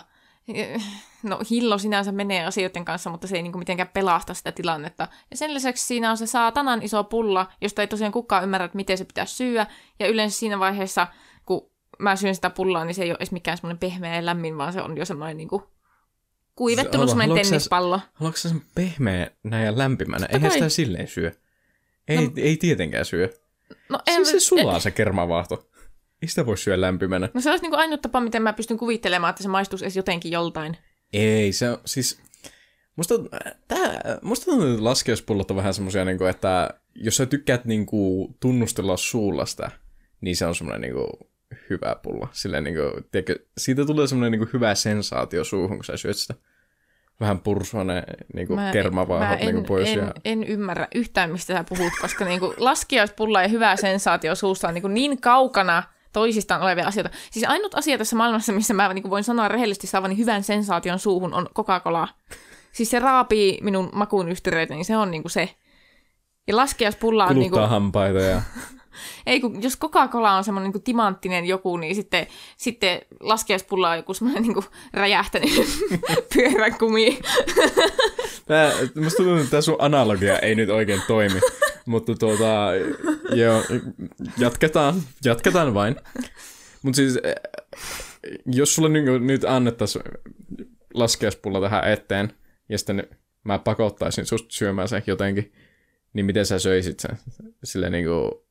[1.23, 5.07] No hillo sinänsä menee asioiden kanssa, mutta se ei niinku mitenkään pelasta sitä tilannetta.
[5.31, 8.75] Ja sen lisäksi siinä on se saatanan iso pulla, josta ei tosiaan kukaan ymmärrä, että
[8.75, 9.67] miten se pitää syödä.
[9.99, 11.07] Ja yleensä siinä vaiheessa,
[11.45, 14.57] kun mä syön sitä pullaa, niin se ei ole edes mikään semmoinen pehmeä ja lämmin,
[14.57, 15.63] vaan se on jo semmoinen niinku
[16.55, 17.99] kuivettunut semmoinen tennispallo.
[18.13, 20.25] Haluatko sen pehmeä näin ja lämpimänä?
[20.29, 21.31] Eihän sitä silleen syö.
[22.07, 23.29] Ei, no, ei tietenkään syö.
[23.89, 25.69] No, en, siis se sulaa en, se kermavaahto.
[26.21, 27.29] Ei sitä voi syödä lämpimänä.
[27.33, 30.31] No se olisi niin ainut tapa, miten mä pystyn kuvittelemaan, että se maistuisi edes jotenkin
[30.31, 30.77] joltain.
[31.13, 32.19] Ei, se on siis...
[32.95, 33.15] Musta,
[33.67, 37.85] tää, musta tuntuu, että laskeuspullot on vähän semmosia, niin kuin, että jos sä tykkäät niin
[37.85, 39.71] kuin, tunnustella suulla sitä,
[40.21, 41.29] niin se on semmoinen niin kuin,
[41.69, 42.27] hyvä pulla.
[42.31, 46.17] Silleen, niin kuin, tiedätkö, siitä tulee semmoinen niin kuin, hyvä sensaatio suuhun, kun sä syöt
[46.17, 46.33] sitä
[47.19, 48.03] vähän pursuane
[48.33, 49.89] niin kuin kermavaahot niin pois.
[49.89, 50.13] En, ja...
[50.25, 54.73] en, ymmärrä yhtään, mistä sä puhut, koska niin kuin laskiaispulla ja hyvä sensaatio suussa on
[54.73, 57.09] niin, kuin niin kaukana toisistaan olevia asioita.
[57.31, 60.99] Siis ainut asia tässä maailmassa, missä mä niin kuin voin sanoa rehellisesti saavani hyvän sensaation
[60.99, 62.07] suuhun, on Coca-Cola.
[62.71, 65.49] Siis se raapii minun makuun yhtyröitä, niin se on niin kuin se.
[66.47, 67.27] Ja laskiaispulla on...
[67.27, 67.69] Kuluttaa niin kuin...
[67.69, 68.41] hampaita ja...
[69.25, 74.13] Ei, kun jos Coca-Cola on semmoinen niin timanttinen joku, niin sitten, sitten laskiaispulla on joku
[74.13, 75.49] semmoinen niin räjähtänyt
[76.33, 77.19] pyöräkumi.
[78.45, 81.39] Tää, musta tuntuu, että tämä sun analogia ei nyt oikein toimi.
[81.85, 82.69] Mutta tuota,
[83.31, 83.63] joo,
[84.37, 85.95] jatketaan, jatketaan vain.
[86.81, 87.35] Mutta siis, eh,
[88.45, 90.03] jos sulle nyt, nyt annettaisiin
[90.93, 92.33] laskeuspulla tähän eteen,
[92.69, 93.07] ja sitten
[93.43, 95.53] mä pakottaisin susta syömään sen jotenkin,
[96.13, 97.17] niin miten sä söisit sen?
[97.63, 98.46] Silleen niinku,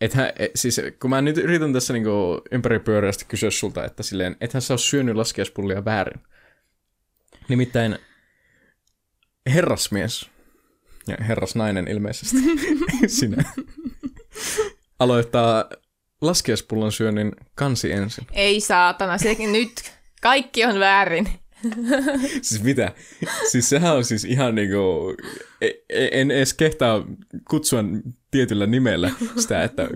[0.00, 4.62] ethän, et, siis kun mä nyt yritän tässä niinku ympäripyöreästi kysyä sulta, että silleen, ethän
[4.62, 6.20] sä ole syönyt laskeuspullia väärin.
[7.48, 7.98] Nimittäin
[9.54, 10.30] herrasmies,
[11.06, 12.36] ja herrasnainen ilmeisesti,
[13.06, 13.44] sinä,
[14.98, 15.64] aloittaa
[16.20, 18.26] laskeuspullon syönnin kansi ensin.
[18.32, 21.28] Ei saatana, sekin nyt kaikki on väärin.
[22.42, 22.92] siis mitä?
[23.50, 25.14] Siis sehän on siis ihan niinku,
[25.60, 27.06] e, e, en edes kehtaa
[27.50, 27.84] kutsua
[28.30, 29.88] tietyllä nimellä sitä, että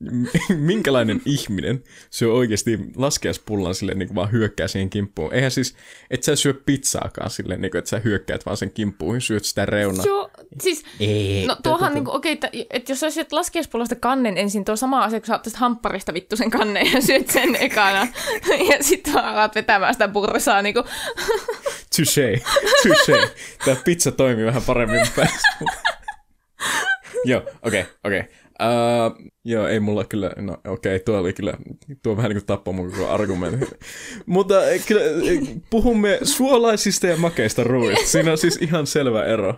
[0.56, 5.34] minkälainen ihminen syö oikeasti laskeaspullan silleen niin kuin vaan hyökkää siihen kimppuun.
[5.34, 5.74] Eihän siis,
[6.10, 9.66] et sä syö pizzaakaan silleen, niin kuin, että sä hyökkäät vaan sen kimppuun, syöt sitä
[9.66, 10.06] reunaa.
[10.06, 13.96] Joo, siis, Ei, no tuohan niin kuin, okei, okay, että, että jos sä syöt laskeaspullasta
[13.96, 17.56] kannen ensin, tuo sama asia, kun sä ottaisit hampparista vittu sen kannen ja syöt sen
[17.66, 18.08] ekana,
[18.70, 20.84] ja sitten alat vetämään sitä bursaa niin kuin.
[21.96, 22.42] Touché,
[22.82, 23.28] touché.
[23.64, 25.48] Tämä pizza toimii vähän paremmin päässä.
[27.24, 28.20] Joo, okei, okay, okei.
[28.20, 28.40] Okay.
[28.60, 31.54] Uh, joo, ei mulla kyllä, no okei, okay, tuo oli kyllä,
[32.02, 33.66] tuo vähän niin kuin tappoi mun koko argumentti.
[34.26, 38.06] Mutta eh, kyllä eh, puhumme suolaisista ja makeista ruuista.
[38.06, 39.54] Siinä on siis ihan selvä ero.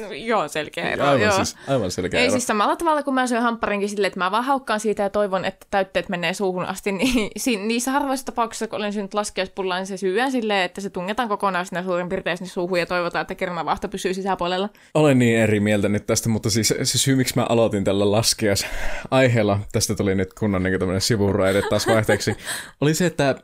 [0.00, 1.36] No, joo, selkeä ero, aivan joo.
[1.36, 2.32] Siis, aivan selkeä ei ero.
[2.32, 5.44] siis samalla tavalla, kun mä syön hampparinkin silleen, että mä vaan haukkaan siitä ja toivon,
[5.44, 9.86] että täytteet menee suuhun asti, niin si- niissä harvoissa tapauksissa, kun olen syönyt laskeuspullaa, niin
[9.86, 13.34] se syödään silleen, että se tungetaan kokonaan sinne suurin piirtein sinne suuhun ja toivotaan, että
[13.34, 14.68] kermavahto pysyy sisäpuolella.
[14.94, 18.30] Olen niin eri mieltä nyt tästä, mutta siis se syy, miksi mä aloitin tällä las
[18.30, 18.66] laskias
[19.20, 22.36] aiheella, tästä tuli nyt kunnon niin tämmöinen sivuraide taas vaihteeksi,
[22.80, 23.34] oli se, että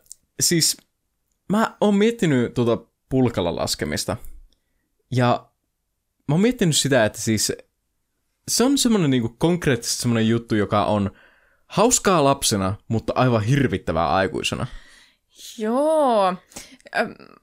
[0.41, 0.77] siis
[1.49, 4.17] mä oon miettinyt tuota pulkalla laskemista.
[5.11, 5.49] Ja
[6.29, 7.53] mä oon miettinyt sitä, että siis
[8.49, 11.11] se on semmoinen niin konkreettisesti semmoinen juttu, joka on
[11.67, 14.67] hauskaa lapsena, mutta aivan hirvittävää aikuisena.
[15.59, 16.35] Joo.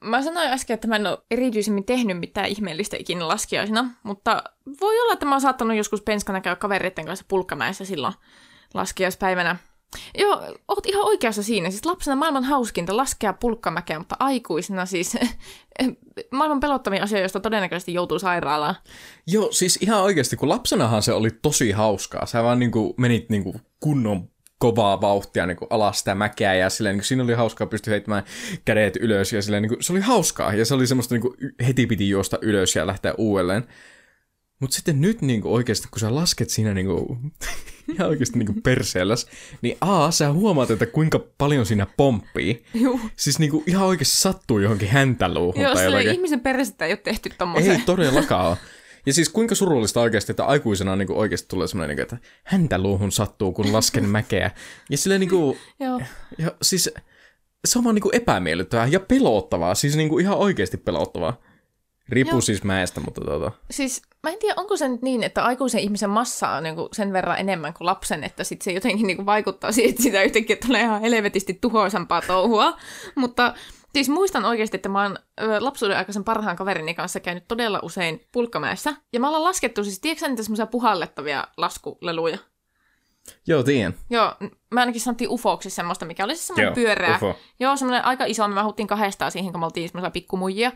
[0.00, 4.42] Mä sanoin äsken, että mä en ole erityisemmin tehnyt mitään ihmeellistä ikinä laskiaisena, mutta
[4.80, 8.14] voi olla, että mä oon saattanut joskus penskana käydä kavereiden kanssa pulkkamäessä silloin
[8.74, 9.56] laskiaispäivänä.
[10.18, 11.70] Joo, oot ihan oikeassa siinä.
[11.70, 15.16] Siis lapsena maailman hauskinta laskea pulkkamäkeä, mutta aikuisena siis
[16.30, 18.74] maailman pelottavin asia, josta todennäköisesti joutuu sairaalaan.
[19.26, 22.26] Joo, siis ihan oikeasti, kun lapsenahan se oli tosi hauskaa.
[22.26, 26.92] Sä vaan niinku menit niinku kunnon kovaa vauhtia niin kuin alas sitä mäkeä ja silleen,
[26.92, 28.22] niin kuin, siinä oli hauskaa pystyä heittämään
[28.64, 31.34] kädet ylös ja silleen, niin kuin, se oli hauskaa ja se oli semmoista niin kuin,
[31.66, 33.64] heti piti juosta ylös ja lähteä uudelleen.
[34.60, 37.18] Mutta sitten nyt niin kuin, oikeasti, kun sä lasket siinä niin kuin,
[37.94, 39.26] ihan oikeasti niin perseelläs,
[39.62, 42.64] niin A, sä huomaat, että kuinka paljon siinä pomppii.
[42.74, 43.00] Juu.
[43.16, 46.12] Siis niin kuin, ihan oikeasti sattuu johonkin häntäluuhun Joo, tai jotakin.
[46.12, 47.70] ihmisen persettä ei ole tehty tommoseen.
[47.70, 48.56] Ei todellakaan ole.
[49.06, 52.28] Ja siis kuinka surullista oikeasti, että aikuisena niin kuin oikeasti tulee semmoinen, niin kuin, että
[52.44, 54.50] häntä luuhun sattuu, kun lasken mäkeä.
[54.90, 56.00] Ja silleen niin kuin, Joo.
[56.38, 56.90] ja siis
[57.64, 59.74] se on vaan niin kuin epämiellyttävää ja pelottavaa.
[59.74, 61.40] Siis niin kuin ihan oikeasti pelottavaa.
[62.08, 62.40] Riippuu Joo.
[62.40, 63.52] siis mäestä, mutta tota...
[63.70, 67.12] Siis mä en tiedä, onko se nyt niin, että aikuisen ihmisen massa on niin sen
[67.12, 70.82] verran enemmän kuin lapsen, että sit se jotenkin niin vaikuttaa siihen, että sitä yhtäkkiä tulee
[70.82, 72.78] ihan helvetisti tuhoisampaa touhua.
[73.16, 73.54] Mutta
[73.94, 75.18] siis muistan oikeasti, että mä oon
[75.60, 78.94] lapsuuden aikaisen parhaan kaverini kanssa käynyt todella usein pulkkamäessä.
[79.12, 82.38] Ja me ollaan laskettu siis, tiedätkö niitä semmoisia puhallettavia laskuleluja?
[83.46, 83.94] Joo, tiedän.
[84.10, 84.34] Joo,
[84.70, 87.16] mä ainakin sanottiin ufoksi semmoista, mikä oli siis semmoinen Joo, pyöreä.
[87.16, 87.38] ufo.
[87.60, 90.72] Joo, semmoinen aika iso, me mahuttiin kahdestaan siihen, kun me oltiin semmoisia pikkumujia.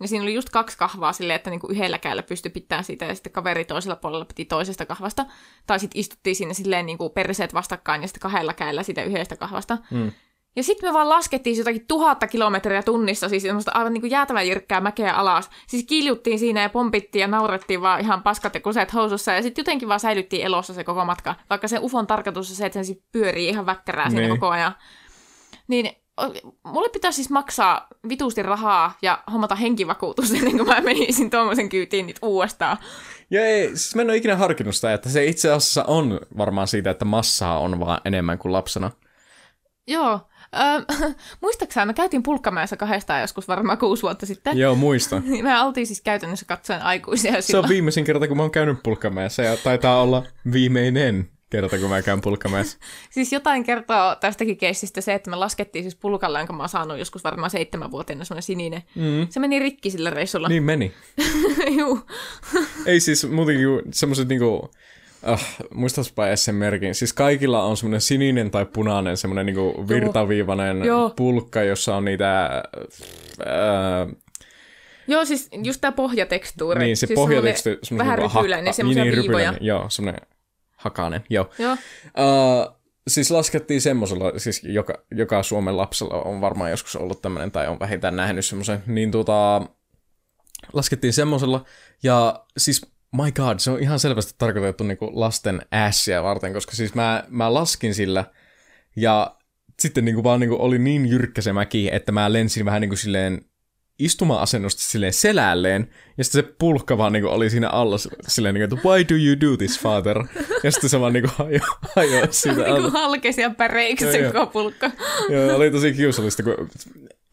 [0.00, 3.14] Ja siinä oli just kaksi kahvaa silleen, että niinku yhdellä kädellä pystyi pitämään siitä ja
[3.14, 5.26] sitten kaveri toisella puolella piti toisesta kahvasta.
[5.66, 9.78] Tai sitten istuttiin siinä silleen niinku perseet vastakkain ja sitten kahdella kädellä siitä yhdestä kahvasta.
[9.90, 10.12] Mm.
[10.56, 14.80] Ja sitten me vaan laskettiin jotakin tuhatta kilometriä tunnissa, siis semmoista aivan niinku jäätävän jyrkkää
[14.80, 15.50] mäkeä alas.
[15.66, 19.32] Siis kiljuttiin siinä ja pompittiin ja naurettiin vaan ihan paskat ja kuseet housussa.
[19.32, 21.34] Ja sitten jotenkin vaan säilyttiin elossa se koko matka.
[21.50, 24.30] Vaikka se ufon tarkoitus on se, että se pyörii ihan väkkärää siinä Niin.
[24.40, 24.74] koko ajan.
[25.68, 25.90] Niin
[26.64, 32.06] mulle pitäisi siis maksaa vitusti rahaa ja hommata henkivakuutus ennen kuin mä menisin tuommoisen kyytiin
[32.06, 32.76] nyt uudestaan.
[33.30, 36.66] Ja ei, siis mä en ole ikinä harkinnut sitä, että se itse asiassa on varmaan
[36.68, 38.90] siitä, että massaa on vaan enemmän kuin lapsena.
[39.86, 40.20] Joo.
[40.60, 41.10] Öö,
[41.42, 44.58] muistaakseni me käytiin pulkkamäessä kahdestaan joskus varmaan kuusi vuotta sitten.
[44.58, 45.22] Joo, muista.
[45.42, 47.68] Me oltiin siis käytännössä katsoen aikuisia Se on silloin.
[47.68, 52.20] viimeisin kerta, kun mä oon käynyt pulkkamäessä ja taitaa olla viimeinen kerta, kun mä käyn
[52.20, 52.78] pulkkamäessä.
[53.10, 56.98] Siis jotain kertoo tästäkin keissistä se, että me laskettiin siis pulkalla, jonka mä oon saanut
[56.98, 58.82] joskus varmaan seitsemänvuotiaana, semmoinen sininen.
[58.94, 59.26] Mm.
[59.30, 60.48] Se meni rikki sillä reissulla.
[60.48, 60.92] Niin meni.
[61.78, 62.00] Juu.
[62.86, 64.70] Ei siis muutenkin semmoiset niinku...
[65.24, 66.94] Ah, muistaspa edes sen merkin.
[66.94, 71.10] Siis kaikilla on semmoinen sininen tai punainen, semmoinen niinku virtaviivainen Joo.
[71.16, 72.62] pulkka, jossa on niitä...
[73.46, 74.06] Ää,
[75.06, 76.84] Joo, siis just tää pohjatekstuuri.
[76.84, 77.78] niin, se siis pohjateksti...
[77.82, 79.28] semmonen Vähän rypyläinen, semmoisia niin, viivoja.
[79.28, 80.26] rypyläinen, Joo, semmoinen
[80.76, 81.50] hakainen, joo.
[81.58, 81.72] Joo.
[81.72, 82.76] Uh,
[83.08, 87.80] siis laskettiin semmoisella, siis joka, joka Suomen lapsella on varmaan joskus ollut tämmöinen, tai on
[87.80, 89.62] vähintään nähnyt semmoisen, niin tota,
[90.72, 91.64] laskettiin semmoisella,
[92.02, 96.94] ja siis my god, se on ihan selvästi tarkoitettu niinku lasten ässiä varten, koska siis
[96.94, 98.24] mä, mä laskin sillä,
[98.96, 99.36] ja
[99.80, 103.40] sitten niinku vaan niinku oli niin jyrkkä se mäki, että mä lensin vähän niinku silleen
[103.98, 107.96] istuma-asennosta silleen selälleen, ja sitten se pulkka vaan niinku oli siinä alla
[108.28, 110.24] silleen, niinku, että why do you do this, father?
[110.62, 111.60] Ja sitten se vaan niinku hajo,
[111.96, 112.80] hajo siitä Niin alla.
[112.80, 114.90] kuin halkesi ja päreiksi se koko pulkka.
[115.28, 116.54] Joo, oli tosi kiusallista, kun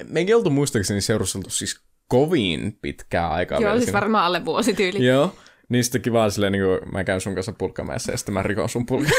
[0.07, 3.99] me ei oltu muistaakseni seurusteltu siis kovin pitkää aikaa Joo, siis siinä.
[3.99, 5.05] varmaan alle vuosi tyyli.
[5.05, 5.35] Joo,
[5.71, 8.69] niin sitten kiva silleen, niin kuin mä käyn sun kanssa pulkkamäessä ja sitten mä rikon
[8.69, 9.17] sun pulkkaa.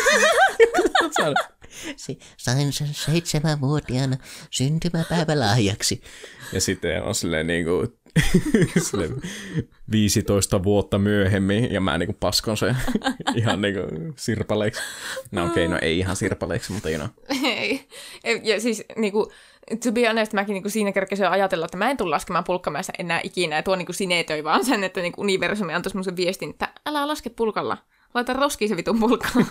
[1.96, 4.16] Se, sain sen seitsemänvuotiaana
[4.50, 6.02] syntymäpäivälahjaksi.
[6.52, 7.88] ja sitten on silleen niin kuin,
[8.90, 9.22] silleen
[9.90, 12.76] 15 vuotta myöhemmin ja mä niin kuin paskon sen
[13.36, 14.82] ihan niin kuin sirpaleiksi.
[15.30, 17.42] No okei, okay, no ei ihan sirpaleiksi, mutta you know.
[17.44, 17.88] Ei.
[18.42, 19.32] Ja siis niinku,
[19.84, 23.20] to be honest, mäkin niinku siinä kerkesin ajatella, että mä en tule laskemaan pulkkamäessä enää
[23.22, 23.56] ikinä.
[23.56, 27.30] Ja tuo niinku sinetöi vaan sen, että niinku universumi antoi semmoisen viestin, että älä laske
[27.30, 27.76] pulkalla.
[28.14, 29.28] Laita roskiin se vitun pulkka.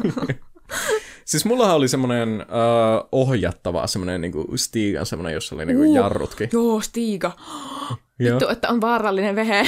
[1.25, 5.95] Siis mullahan oli semmoinen uh, ohjattava, semmoinen niinku Stigan semmoinen, jossa oli niinku Uh.
[5.95, 6.49] jarrutkin.
[6.53, 7.31] Joo, Stiga.
[8.19, 8.31] Joo.
[8.39, 9.67] Vittu, että on vaarallinen vehe.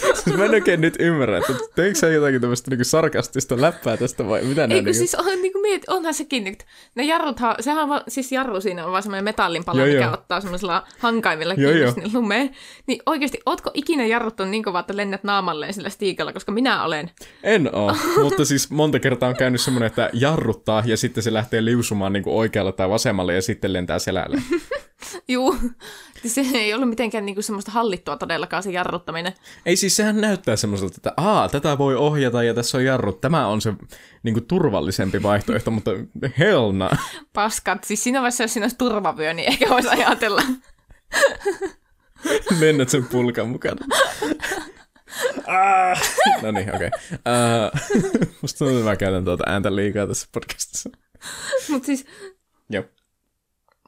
[0.00, 4.28] Siis mä en oikein nyt ymmärrä, että teikö sä jotakin tämmöistä niinku sarkastista läppää tästä
[4.28, 4.98] vai mitä ne Eikö niinku...
[4.98, 8.60] siis on, niin kuin miet, onhan sekin, että ne jarruthan, sehän on vaan, siis jarru
[8.60, 10.14] siinä on vaan semmoinen metallinpala, Joo, mikä joo.
[10.14, 12.50] ottaa semmoisella hankaimilla kiinni sinne lumeen.
[12.86, 17.10] Niin oikeasti, ootko ikinä jarruttanut niin kovaa, että lennät naamalleen sillä stiikalla, koska minä olen.
[17.42, 21.64] En oo, mutta siis monta kertaa on käynyt semmoinen, että jarruttaa ja sitten se lähtee
[21.64, 24.42] liusumaan niinku oikealle tai vasemmalle ja sitten lentää selälle.
[25.28, 25.56] Juu,
[26.26, 29.32] se ei ollut mitenkään niin kuin semmoista hallittua todellakaan se jarruttaminen.
[29.66, 33.20] Ei siis sehän näyttää semmoiselta, että aa, tätä voi ohjata ja tässä on jarrut.
[33.20, 33.72] Tämä on se
[34.22, 35.90] niinku turvallisempi vaihtoehto, mutta
[36.38, 36.90] hell no.
[37.32, 40.42] Paskat, siis siinä vaiheessa, jos siinä olisi turvavyö, niin ehkä voisi ajatella.
[42.60, 43.86] Lennät sen pulkan mukana.
[45.46, 46.02] Ah.
[46.42, 46.86] No niin, okei.
[46.88, 47.00] Okay.
[47.12, 50.90] Uh, musta tuntuu, että mä käytän tuota ääntä liikaa tässä podcastissa.
[51.68, 52.06] Mutta siis.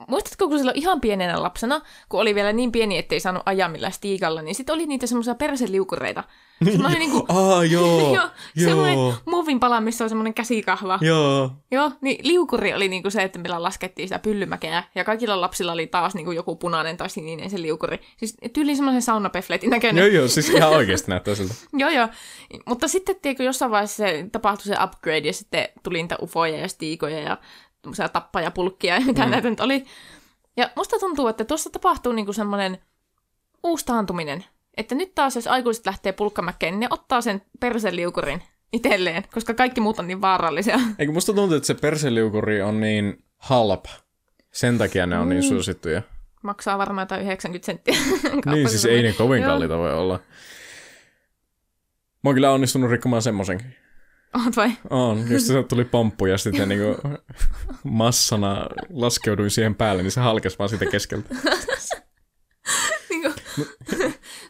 [0.09, 3.93] Muistatko, kun silloin ihan pienenä lapsena, kun oli vielä niin pieni, ettei saanut ajaa millään
[3.93, 6.25] stiikalla, niin sitten oli niitä semmoisia perseliukureita.
[6.65, 8.15] Semmoinen niinku, Aa, joo.
[8.15, 10.99] joo, semmoinen muovin pala, missä on semmoinen käsikahva.
[11.01, 11.51] Joo.
[11.71, 15.87] Joo, niin liukuri oli niinku se, että millä laskettiin sitä pyllymäkeä, ja kaikilla lapsilla oli
[15.87, 18.01] taas niinku joku punainen tai sininen se liukuri.
[18.17, 20.05] Siis tyyli semmoisen saunapefletin näköinen.
[20.05, 21.55] Joo, joo, siis ihan oikeasti näyttää siltä.
[21.73, 22.09] Joo, joo.
[22.67, 26.69] Mutta sitten tiedätkö, jossain vaiheessa se tapahtui se upgrade ja sitten tuli niitä ufoja ja
[26.69, 27.39] stiikoja ja
[28.13, 29.31] tappajapulkkia ja mitä mm.
[29.31, 29.85] näitä nyt oli.
[30.57, 32.79] Ja musta tuntuu, että tuossa tapahtuu niinku semmoinen
[33.63, 34.45] uusi taantuminen.
[34.77, 38.43] Että nyt taas, jos aikuiset lähtee pulkkamäkkeen, niin ne ottaa sen perseliukurin
[38.73, 40.81] itselleen, koska kaikki muut on niin vaarallisia.
[40.99, 43.91] Eikö musta tuntuu, että se perseliukuri on niin halpa.
[44.53, 46.03] Sen takia ne on niin suosittuja.
[46.43, 47.95] Maksaa varmaan jotain 90 senttiä.
[48.53, 49.51] Niin, siis ei ne kovin Joo.
[49.51, 50.21] kalliita voi olla.
[52.25, 53.82] Mä oon kyllä onnistunut rikkomaan semmosenkin.
[54.35, 54.73] Oot vai?
[54.91, 57.09] On, just se tuli pomppu ja sitten niinku
[57.85, 61.35] massana laskeuduin siihen päälle, niin se halkesi vaan siitä keskeltä.
[63.11, 63.41] Niinku,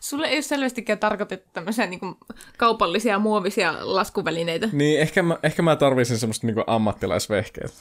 [0.01, 2.19] sulle ei ole selvästikään tarkoitettu tämmöisiä niinku
[2.59, 4.69] kaupallisia muovisia laskuvälineitä.
[4.73, 7.75] Niin, ehkä mä, ehkä mä tarvitsin semmoista niinku ammattilaisvehkeet.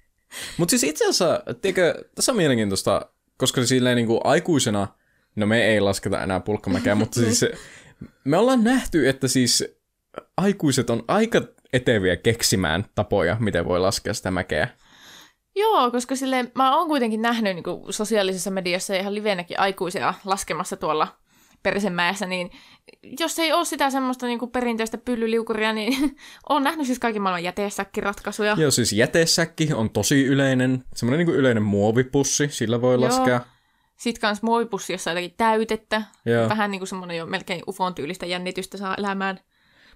[0.58, 4.88] Mutta siis itse asiassa, tiedätkö, tässä on mielenkiintoista, koska silleen niinku aikuisena,
[5.36, 7.52] no me ei lasketa enää pulkkamäkeä, mutta siis se,
[8.24, 9.81] me ollaan nähty, että siis
[10.36, 11.40] aikuiset on aika
[11.72, 14.68] eteviä keksimään tapoja, miten voi laskea sitä mäkeä.
[15.56, 20.76] Joo, koska sille mä oon kuitenkin nähnyt niin kuin sosiaalisessa mediassa ihan livenäkin aikuisia laskemassa
[20.76, 21.08] tuolla
[21.62, 22.50] Persenmäessä, niin
[23.20, 26.16] jos ei ole sitä semmoista niin perinteistä pyllyliukuria, niin
[26.48, 28.56] oon nähnyt siis kaiken maailman jätesäkkiratkaisuja.
[28.58, 33.04] Joo, siis jätesäkki on tosi yleinen, semmoinen niinku yleinen muovipussi, sillä voi Joo.
[33.04, 33.40] laskea.
[33.96, 36.02] Sitten kans muovipussi, jossa on jotakin täytettä.
[36.26, 36.48] Joo.
[36.48, 39.40] Vähän niin kuin semmoinen jo melkein ufon tyylistä jännitystä saa elämään.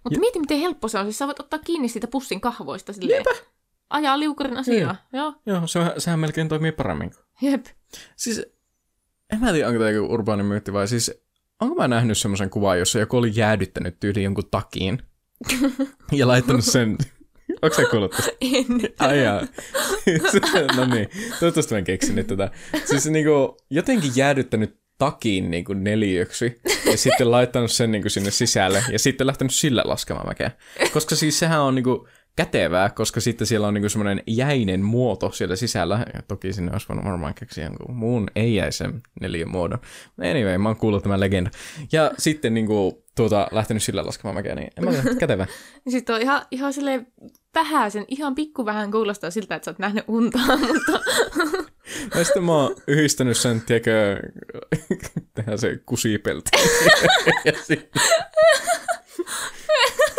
[0.07, 1.05] Mutta mieti, miten helppo se on.
[1.05, 3.25] Siis sä voit ottaa kiinni siitä pussin kahvoista silleen.
[3.90, 4.97] Ajaa liukurin asiaa.
[5.12, 5.35] Joo.
[5.47, 7.11] Joo, se, sehän melkein toimii paremmin.
[7.42, 7.66] Jep.
[8.16, 8.47] Siis,
[9.33, 11.21] en mä tiedä, onko tämä joku urbaani myytti vai siis,
[11.61, 15.03] onko mä nähnyt semmoisen kuvan, jossa joku oli jäädyttänyt tyyli jonkun takiin
[16.12, 16.97] ja laittanut sen,
[17.62, 18.33] onko sä kuullut tästä?
[18.40, 18.66] En.
[18.99, 19.40] Ai jaa.
[20.77, 21.09] no niin,
[21.40, 22.51] toivottavasti mä en keksinyt tätä.
[22.85, 28.99] Siis niinku jotenkin jäädyttänyt takiin niinku neliöksi ja sitten laittanut sen niinku sinne sisälle ja
[28.99, 30.51] sitten lähtenyt sillä laskemaan mäkeä.
[30.93, 35.57] Koska siis sehän on niinku kätevää, koska sitten siellä on niinku semmoinen jäinen muoto siellä
[35.57, 36.07] sisällä.
[36.15, 39.79] Ja toki sinne olisi voinut varmaan keksiä jonkun muun ei-jäisen neliömuodon.
[40.31, 41.51] Anyway, mä oon kuullut tämän legenda.
[41.93, 45.47] Ja sitten niinku tuota, lähtenyt sillä laskemaan mäkeä, niin en mä kätevää.
[45.89, 47.07] Sitten on ihan, ihan silleen
[47.55, 51.01] vähäisen, ihan pikku vähän kuulostaa siltä, että sä oot nähnyt unta, mutta
[52.14, 54.20] Ja sitten mä oon yhdistänyt sen, tiedätkö,
[55.35, 56.51] tehdään se kusipelti.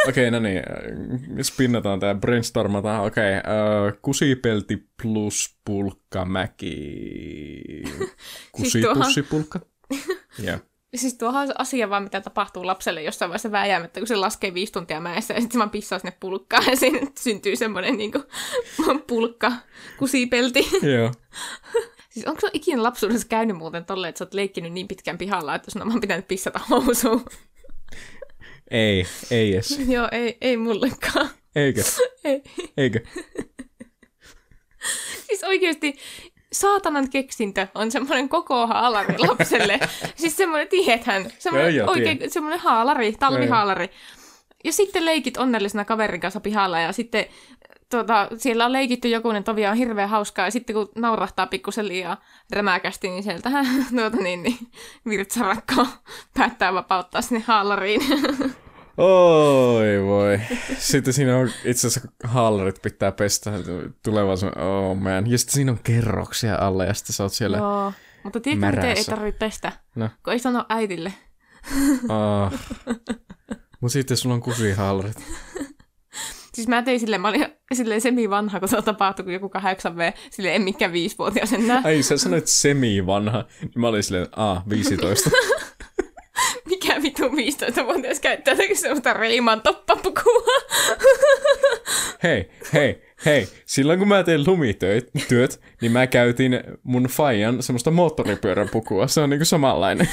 [0.07, 0.63] Okei, okay, no niin,
[1.41, 3.05] spinnataan tää, brainstormataan.
[3.05, 3.51] Okei, okay,
[3.87, 6.73] uh, kusipelti plus pulkkamäki.
[8.51, 9.59] Kusipussipulkka?
[10.39, 10.57] Joo.
[10.95, 14.99] Siis tuohan asia vaan, mitä tapahtuu lapselle jossain vaiheessa vääjäämättä, kun se laskee viisi tuntia
[14.99, 18.23] mäessä ja sitten se vaan pissaa sinne pulkkaan ja siinä syntyy semmoinen niinku
[19.07, 19.51] pulkka
[19.99, 20.67] kusipelti.
[20.81, 21.11] Joo.
[22.09, 25.55] Siis onko se ikinä lapsuudessa käynyt muuten tolleen, että sä oot leikkinyt niin pitkän pihalla,
[25.55, 27.25] että sun on vaan pitänyt pissata housuun?
[28.71, 29.79] Ei, ei edes.
[29.87, 31.29] Joo, ei, ei mullekaan.
[31.55, 31.83] Eikö?
[32.23, 32.43] Ei.
[32.77, 32.99] Eikö?
[35.27, 35.97] Siis oikeasti
[36.51, 39.79] saatanan keksintö on semmoinen koko haalari lapselle.
[40.15, 43.89] siis semmoinen, tiedäthän, Joo, semmoinen joo, oikein, semmoinen haalari, talvihaalari.
[44.63, 47.25] Ja sitten leikit onnellisena kaverin kanssa pihalla ja sitten
[47.89, 52.17] tuota, siellä on leikitty jokunen tovi on hirveän hauskaa ja sitten kun naurahtaa pikkusen liian
[52.51, 53.49] rämäkästi, niin sieltä
[53.95, 54.57] tuota, niin, niin,
[55.09, 55.87] virtsarakko
[56.33, 58.01] päättää vapauttaa sinne haalariin.
[58.97, 60.39] Oi voi.
[60.77, 63.51] Sitten siinä on itse asiassa haalarit pitää pestä
[64.03, 64.63] tulevaisuuden.
[64.63, 65.31] Oh man.
[65.31, 67.57] Ja sitten siinä on kerroksia alla ja sitten sä oot siellä.
[67.57, 67.93] Joo,
[68.23, 69.11] mutta tiedätkö, miten ei märässä.
[69.11, 69.71] tarvitse pestä?
[69.95, 70.09] No.
[70.23, 71.13] Kun ei sano äidille.
[72.09, 72.53] Ah.
[73.81, 75.17] Mut sitten sulla on kusihaalarit.
[76.53, 80.55] Siis mä tein silleen, mä olin silleen semi-vanha, kun se tapahtui, kun joku 8V, silleen
[80.55, 81.81] en mikään viisivuotias enää.
[81.85, 83.45] Ai, sä sanoit semi-vanha.
[83.61, 85.29] Niin mä olin silleen, a, 15.
[87.37, 90.43] Mikä vitu 15-vuotias käyttää semmoista reiman toppapukua.
[92.23, 93.47] hei, hei, hei.
[93.65, 99.07] Silloin kun mä tein lumitöit, työt, niin mä käytin mun faijan semmoista moottoripyöräpukua.
[99.07, 100.09] Se on niinku samanlainen.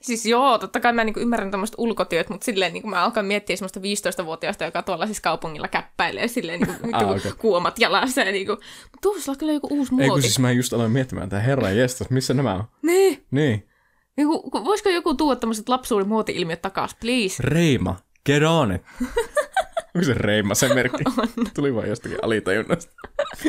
[0.00, 3.56] Siis joo, totta kai mä niinku ymmärrän tämmöistä ulkotyöt, mutta silleen niinku mä alkan miettiä
[3.56, 3.80] semmoista
[4.20, 7.32] 15-vuotiaasta, joka tuolla siis kaupungilla käppäilee silleen niinku, Ah, okei.
[7.38, 8.56] kuomat jalassa ja niinku,
[9.02, 10.04] tuossa on kyllä joku uusi muoti.
[10.04, 12.64] Ei kun siis mä just aloin miettimään, että herran jestas, missä nämä on?
[12.82, 13.24] Niin.
[13.30, 13.67] Niin.
[14.18, 17.42] Joku, ku- voisiko joku tuoda tämmöiset lapsuuden muoti-ilmiöt takas, please?
[17.42, 17.96] Reima,
[18.26, 18.82] get on it.
[19.94, 21.04] Onko se Reima se merkki?
[21.54, 22.92] Tuli vaan jostakin alitajunnasta.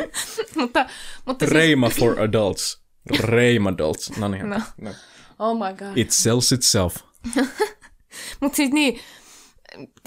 [0.55, 0.85] mutta,
[1.25, 2.81] mutta siis, Reima for adults.
[3.19, 4.17] Reima adults.
[4.17, 4.49] No niin.
[4.49, 4.61] No.
[4.81, 4.91] No.
[5.39, 5.91] oh my god.
[5.97, 6.95] It sells itself.
[8.39, 8.99] Mutta siis niin,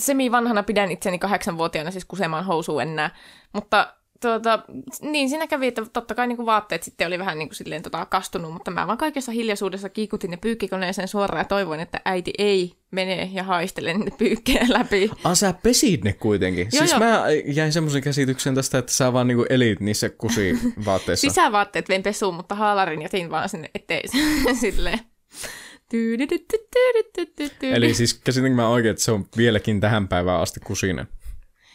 [0.01, 3.11] semi-vanhana pidän itseni kahdeksanvuotiaana siis kusemaan housuun enää.
[3.53, 4.63] Mutta tuota,
[5.01, 8.07] niin siinä kävi, että totta kai niin vaatteet sitten oli vähän niin kuin silleen tota,
[8.07, 12.73] kastunut, mutta mä vaan kaikessa hiljaisuudessa kiikutin ne pyykkikoneeseen suoraan ja toivoin, että äiti ei
[12.91, 15.11] mene ja haistele niitä pyykkejä läpi.
[15.25, 16.69] Ah, sä pesit ne kuitenkin.
[16.73, 17.01] Joo, siis joo.
[17.01, 21.29] mä jäin semmoisen käsityksen tästä, että sä vaan niinku elit niissä kusivaatteissa.
[21.31, 24.09] Sisävaatteet vein pesuun, mutta haalarin jätin vaan sinne eteen
[24.61, 25.01] silleen.
[27.63, 31.09] Eli siis käsitinkö mä oikein, että se on vieläkin tähän päivään asti kusinen?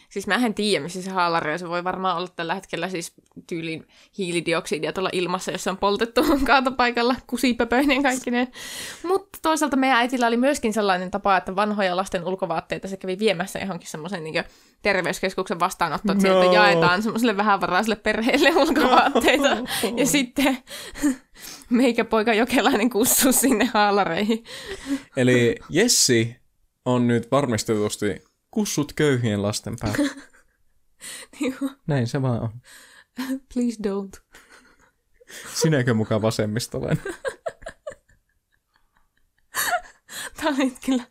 [0.08, 1.58] Siis mä en tiedä, missä se haalari on.
[1.58, 3.12] Se voi varmaan olla tällä hetkellä siis
[3.46, 3.86] tyylin
[4.18, 8.48] hiilidioksidia tuolla ilmassa, jos se on poltettu kaatopaikalla kusipöpöinen kaikkineen.
[9.02, 13.58] Mutta toisaalta meidän äitillä oli myöskin sellainen tapa, että vanhoja lasten ulkovaatteita se kävi viemässä
[13.58, 14.44] johonkin semmoisen niin
[14.82, 16.40] terveyskeskuksen vastaanottoon, että No.
[16.40, 19.48] sieltä jaetaan semmoiselle vähävaraiselle perheelle ulkovaatteita.
[19.96, 20.58] Ja sitten
[21.70, 24.44] meikäpoika Jokelainen kussu sinne haalareihin.
[25.16, 26.36] Eli Jessi
[26.84, 30.10] on nyt varmistetusti kussut köyhien lasten päälle.
[31.86, 32.60] Näin se vaan on.
[33.54, 34.40] Please don't.
[35.54, 37.04] Sinäkö mukaan vasemmistolainen?
[40.36, 41.04] Tämä oli kyllä,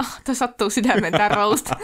[0.00, 1.70] oh, tämä sattuu sydämen tämä roast.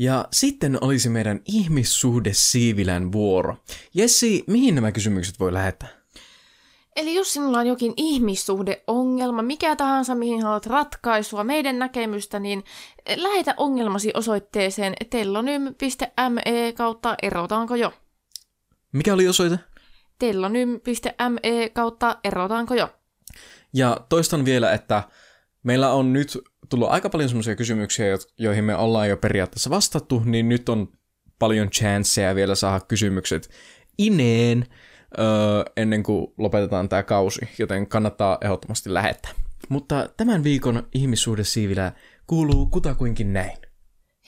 [0.00, 3.56] Ja sitten olisi meidän ihmissuhde Siivilän vuoro.
[3.94, 5.97] Jessi, mihin nämä kysymykset voi lähettää?
[6.98, 12.64] Eli jos sinulla on jokin ihmissuhdeongelma, mikä tahansa, mihin haluat ratkaisua, meidän näkemystä, niin
[13.16, 17.92] lähetä ongelmasi osoitteeseen tellonym.me kautta erotaanko jo.
[18.92, 19.58] Mikä oli osoite?
[20.18, 22.88] tellonym.me kautta erotaanko jo.
[23.72, 25.02] Ja toistan vielä, että
[25.62, 26.38] meillä on nyt
[26.68, 30.88] tullut aika paljon semmoisia kysymyksiä, jo- joihin me ollaan jo periaatteessa vastattu, niin nyt on
[31.38, 33.50] paljon chanceja vielä saada kysymykset
[33.98, 34.66] ineen
[35.18, 35.26] öö,
[35.76, 39.30] ennen kuin lopetetaan tämä kausi, joten kannattaa ehdottomasti lähettää.
[39.68, 41.92] Mutta tämän viikon ihmissuhdesiivilä
[42.26, 43.58] kuuluu kutakuinkin näin.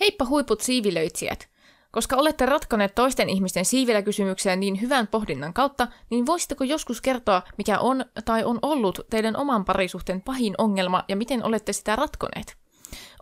[0.00, 1.48] Heippa huiput siivilöitsijät!
[1.92, 7.78] Koska olette ratkoneet toisten ihmisten siiviläkysymyksiä niin hyvän pohdinnan kautta, niin voisitteko joskus kertoa, mikä
[7.78, 12.56] on tai on ollut teidän oman parisuhteen pahin ongelma ja miten olette sitä ratkoneet?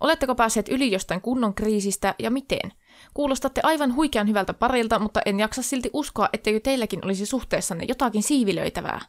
[0.00, 2.72] Oletteko päässeet yli jostain kunnon kriisistä ja miten?
[3.14, 8.22] Kuulostatte aivan huikean hyvältä parilta, mutta en jaksa silti uskoa, etteikö teilläkin olisi suhteessanne jotakin
[8.22, 9.01] siivilöitävää.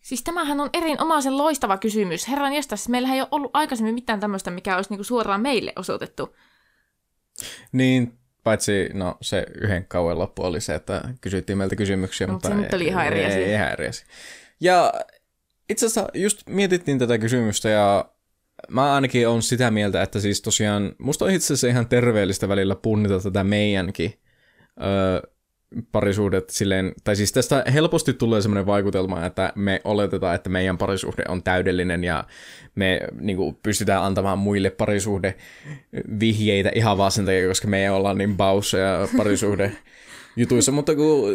[0.00, 2.28] Siis tämähän on erinomaisen loistava kysymys.
[2.28, 6.36] Herran jestas, meillähän ei ole ollut aikaisemmin mitään tämmöistä, mikä olisi niinku suoraan meille osoitettu.
[7.72, 12.48] Niin, paitsi no se yhden kauan loppu oli se, että kysyttiin meiltä kysymyksiä, Mut mutta
[12.48, 14.04] se nyt oli ihan eri asia.
[14.60, 14.94] Ja
[15.68, 18.04] itse asiassa just mietittiin tätä kysymystä ja
[18.68, 22.74] mä ainakin on sitä mieltä, että siis tosiaan musta on itse asiassa ihan terveellistä välillä
[22.74, 24.14] punnita tätä meidänkin
[24.82, 25.30] öö,
[25.92, 31.24] parisuhdet silleen, tai siis tästä helposti tulee semmoinen vaikutelma, että me oletetaan, että meidän parisuhde
[31.28, 32.24] on täydellinen ja
[32.74, 35.34] me niin kuin, pystytään antamaan muille parisuhde
[36.20, 39.72] vihjeitä ihan vaan sen takia, koska me ei olla niin baussa ja parisuhde
[40.38, 41.34] jutuissa, mutta kun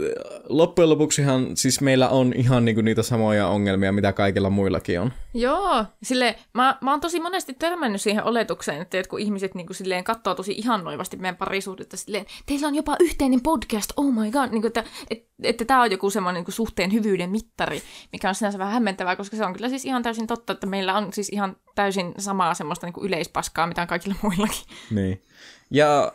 [0.49, 5.13] loppujen lopuksihan siis meillä on ihan niinku niitä samoja ongelmia, mitä kaikilla muillakin on.
[5.33, 9.77] Joo, sille mä, mä oon tosi monesti törmännyt siihen oletukseen, että jotkut ihmiset niin kuin
[9.77, 14.49] silleen katsoo tosi ihannoivasti meidän parisuhdetta silleen, teillä on jopa yhteinen podcast, oh my god,
[14.51, 17.81] niin kuin, että, että, että tämä on joku semmoinen niin kuin suhteen hyvyyden mittari,
[18.11, 20.97] mikä on sinänsä vähän hämmentävää, koska se on kyllä siis ihan täysin totta, että meillä
[20.97, 24.63] on siis ihan täysin samaa semmoista niin kuin yleispaskaa, mitä on kaikilla muillakin.
[24.91, 25.23] Niin.
[25.71, 26.13] Ja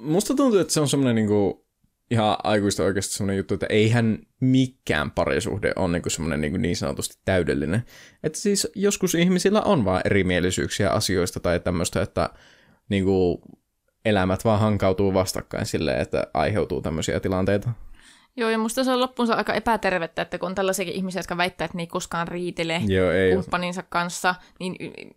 [0.00, 1.66] musta tuntuu, että se on semmoinen niinku
[2.12, 7.18] ihan aikuista oikeasti semmoinen juttu, että eihän mikään parisuhde ole niinku semmoinen niinku niin sanotusti
[7.24, 7.82] täydellinen.
[8.22, 12.30] Että siis joskus ihmisillä on vaan erimielisyyksiä asioista tai tämmöistä, että
[12.88, 13.42] niinku
[14.04, 17.70] elämät vaan hankautuu vastakkain silleen, että aiheutuu tämmöisiä tilanteita.
[18.36, 21.64] Joo, ja musta se on loppuunsa aika epätervettä, että kun on tällaisiakin ihmisiä, jotka väittää,
[21.64, 23.34] että ne ei koskaan riitele Joo, ei ole.
[23.34, 24.76] kumppaninsa kanssa, niin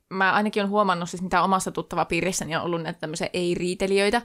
[0.09, 4.21] mä ainakin on huomannut, siis mitä omassa tuttava piirissäni on ollut näitä tämmöisiä ei-riitelijöitä,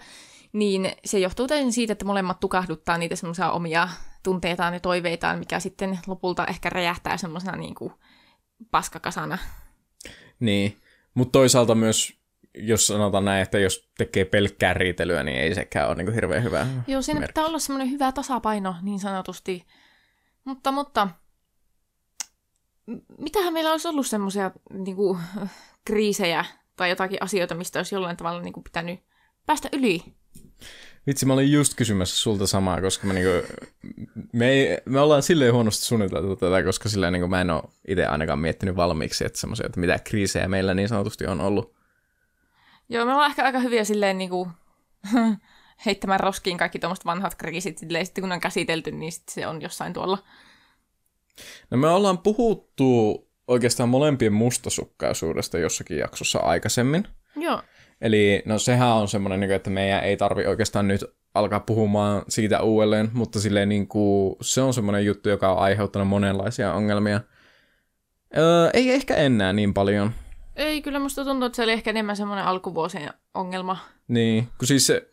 [0.53, 3.89] niin se johtuu täysin siitä, että molemmat tukahduttaa niitä semmoisia omia
[4.23, 7.93] tunteitaan ja toiveitaan, mikä sitten lopulta ehkä räjähtää semmoisena niin kuin
[8.71, 9.39] paskakasana.
[10.41, 10.77] Niin,
[11.15, 12.21] mutta toisaalta myös,
[12.55, 16.67] jos sanotaan näin, että jos tekee pelkkää riitelyä, niin ei sekään ole niin hirveän hyvä.
[16.87, 17.33] Joo, siinä merkki.
[17.33, 19.67] pitää olla semmoinen hyvä tasapaino niin sanotusti.
[20.45, 21.09] Mutta, mutta
[23.19, 25.19] mitähän meillä olisi ollut semmoisia niin kuin,
[25.85, 26.45] kriisejä
[26.77, 29.01] tai jotakin asioita, mistä olisi jollain tavalla niin kuin, pitänyt
[29.47, 30.03] päästä yli?
[31.07, 33.31] Vitsi, mä olin just kysymässä sulta samaa, koska mä niinku,
[34.33, 38.07] me, ei, me ollaan silleen huonosti suunniteltu tätä, koska silleen niinku mä en ole itse
[38.07, 41.75] ainakaan miettinyt valmiiksi, että semmoisia, että mitä kriisejä meillä niin sanotusti on ollut.
[42.89, 44.51] Joo, me ollaan ehkä aika hyviä silleen niin kuin,
[45.87, 47.79] heittämään roskiin kaikki tuommoiset vanhat kriisit.
[47.79, 50.19] Silleen, sitten kun ne on käsitelty, niin sitten se on jossain tuolla.
[51.71, 57.09] No me ollaan puhuttu oikeastaan molempien mustasukkaisuudesta jossakin jaksossa aikaisemmin.
[57.37, 57.63] Joo,
[58.01, 62.63] Eli no sehän on semmoinen, niinku, että meidän ei tarvi oikeastaan nyt alkaa puhumaan siitä
[62.63, 67.21] uudelleen, mutta silleen niin kuin, se on semmoinen juttu, joka on aiheuttanut monenlaisia ongelmia.
[68.37, 70.13] Öö, ei ehkä enää niin paljon.
[70.57, 73.79] ei kyllä musta tuntuu, että se oli ehkä enemmän semmoinen alkuvuosien ongelma.
[74.09, 75.09] Niin, kun siis se,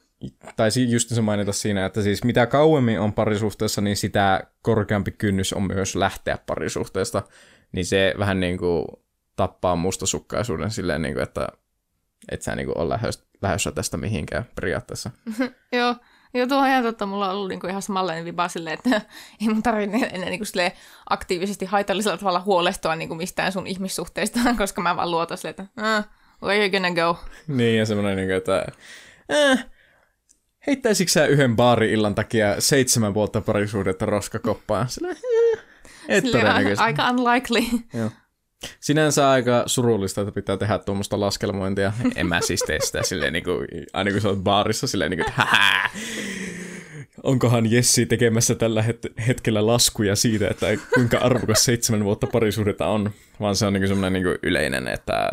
[0.56, 5.54] tai just se mainita siinä, että siis mitä kauemmin on parisuhteessa, niin sitä korkeampi kynnys
[5.54, 7.24] on myös lähteä parisuhteesta.
[7.72, 8.86] Niin se vähän niin kuin
[9.36, 11.48] tappaa mustasukkaisuuden silleen, niin kuin, että
[12.32, 15.12] et sä niin kuin ole lähdössä, lähdössä tästä mihinkään periaatteessa.
[15.72, 15.96] Joo,
[16.34, 17.06] Joo, tuo on ihan totta.
[17.06, 19.02] Mulla on ollut niinku ihan samanlainen viba silleen, että
[19.42, 20.72] ei mun tarvitse enää niinku silleen
[21.10, 26.10] aktiivisesti haitallisella tavalla huolestua niinku mistään sun ihmissuhteista, koska mä vaan luotan silleen, että ah,
[26.44, 27.20] where you gonna go?
[27.48, 28.66] Niin, ja semmoinen, niin kuin, että
[29.34, 29.66] äh,
[30.68, 34.90] heittäisikö sä yhden baari-illan takia seitsemän vuotta parisuhdetta roskakoppaan?
[34.90, 35.18] Sillä, äh,
[36.08, 37.80] et Silleen, aika unlikely.
[37.94, 38.12] Joo.
[38.80, 41.94] Sinänsä aika surullista, että pitää tehdä tuommoista laskelmointia.
[42.16, 45.20] En mä siis tee sitä silleen, niin kuin, aina kun sä oot baarissa silleen, niin
[45.20, 45.90] kuin, että Hää!
[47.24, 53.12] Onkohan Jessi tekemässä tällä het- hetkellä laskuja siitä, että kuinka arvokas seitsemän vuotta parisuhdetta on,
[53.40, 55.30] vaan se on niin semmoinen niin yleinen, että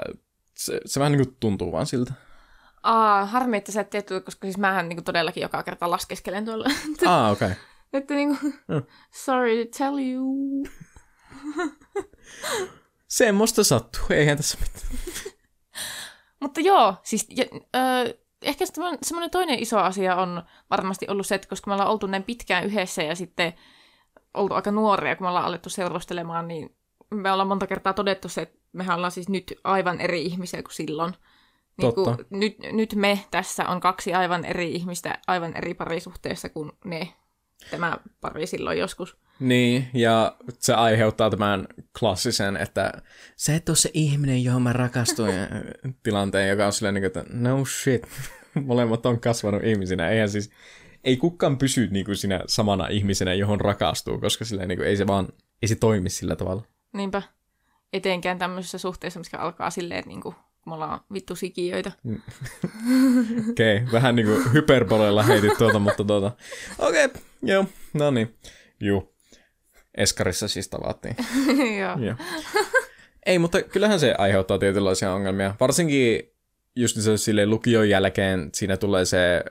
[0.56, 2.12] se, se vähän niin tuntuu vaan siltä.
[2.82, 6.64] Aa, harmi, että sä et tiedä, koska siis mähän niinku todellakin joka kerta laskeskelen tuolla.
[7.06, 7.46] Ah, okei.
[7.46, 7.62] Okay.
[7.92, 8.36] että niinku,
[9.10, 10.66] sorry to tell you.
[13.14, 15.02] Semmoista sattuu, eihän tässä mitään.
[16.42, 17.44] Mutta joo, siis ja,
[17.76, 18.64] ö, ehkä
[19.02, 22.64] semmoinen toinen iso asia on varmasti ollut se, että koska me ollaan oltu näin pitkään
[22.64, 23.54] yhdessä ja sitten
[24.34, 26.76] oltu aika nuoria, kun me ollaan alettu seurustelemaan, niin
[27.10, 30.74] me ollaan monta kertaa todettu se, että mehän ollaan siis nyt aivan eri ihmisiä kuin
[30.74, 31.14] silloin.
[31.76, 32.24] Niin Totta.
[32.30, 37.14] nyt, nyt me tässä on kaksi aivan eri ihmistä aivan eri parisuhteessa kuin ne,
[37.70, 39.16] tämä pari silloin joskus.
[39.40, 41.66] Niin, ja se aiheuttaa tämän
[41.98, 42.92] klassisen, että
[43.36, 45.34] sä et ole se ihminen, johon mä rakastuin
[46.02, 48.06] tilanteen, joka on silleen, niin kuin, että no shit,
[48.66, 50.08] molemmat on kasvanut ihmisinä.
[50.08, 50.50] Eihän siis,
[51.04, 54.96] ei kukaan pysy niin kuin sinä samana ihmisenä, johon rakastuu, koska silleen, niin kuin, ei
[54.96, 55.28] se vaan,
[55.62, 56.62] ei se toimi sillä tavalla.
[56.92, 57.22] Niinpä.
[57.92, 61.92] Etenkään tämmöisessä suhteessa, mikä alkaa silleen, että niinku, kun me ollaan vittu sikiöitä.
[63.50, 66.32] Okei, okay, vähän niin kuin hyperboleilla heitit tuota, mutta tuota,
[66.78, 68.34] okei, okay, joo, no niin,
[68.80, 69.14] juu.
[69.96, 71.16] Eskarissa siis tavattiin.
[71.80, 71.98] Joo.
[71.98, 72.16] Joo.
[73.26, 75.54] Ei, mutta kyllähän se aiheuttaa tietynlaisia ongelmia.
[75.60, 76.22] Varsinkin
[76.76, 79.44] just se silleen lukion jälkeen siinä tulee se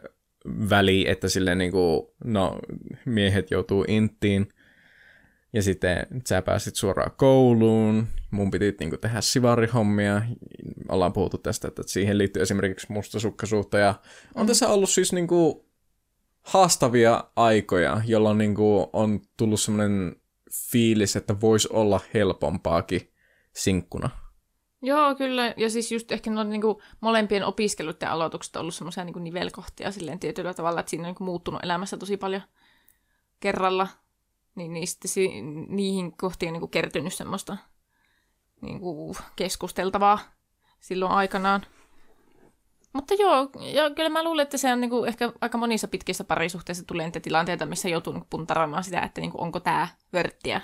[0.70, 2.60] väli, että silleen niinku, no,
[3.06, 4.48] miehet joutuu inttiin.
[5.54, 8.08] Ja sitten sä pääsit suoraan kouluun.
[8.32, 10.22] Mun piti niinku tehdä sivarihommia.
[10.90, 13.78] Ollaan puhuttu tästä, että siihen liittyy esimerkiksi mustasukkaisuutta.
[13.78, 13.96] Ja
[14.36, 15.66] on tässä ollut siis niinku
[16.42, 20.16] haastavia aikoja, jolloin niinku on tullut semmoinen
[20.72, 23.12] fiilis, että voisi olla helpompaakin
[23.54, 24.10] sinkkuna.
[24.82, 25.54] Joo, kyllä.
[25.58, 30.20] Ja siis just ehkä noin niinku molempien opiskeluiden aloitukset on ollut semmoisia niinku nivelkohtia silleen
[30.20, 32.42] tietyllä tavalla, että siinä on niinku muuttunut elämässä tosi paljon
[33.40, 33.88] kerralla.
[34.56, 37.58] Niin, niin si- niihin kohtiin on niinku kertynyt semmoista
[38.62, 40.20] niinku keskusteltavaa
[40.80, 41.66] silloin aikanaan.
[42.94, 46.84] Mutta joo, ja kyllä mä luulen, että se on niinku ehkä aika monissa pitkissä parisuhteissa
[46.86, 50.62] tulee niitä tilanteita, missä joutuu niinku puntaraamaan sitä, että niinku onko tämä vörttiä.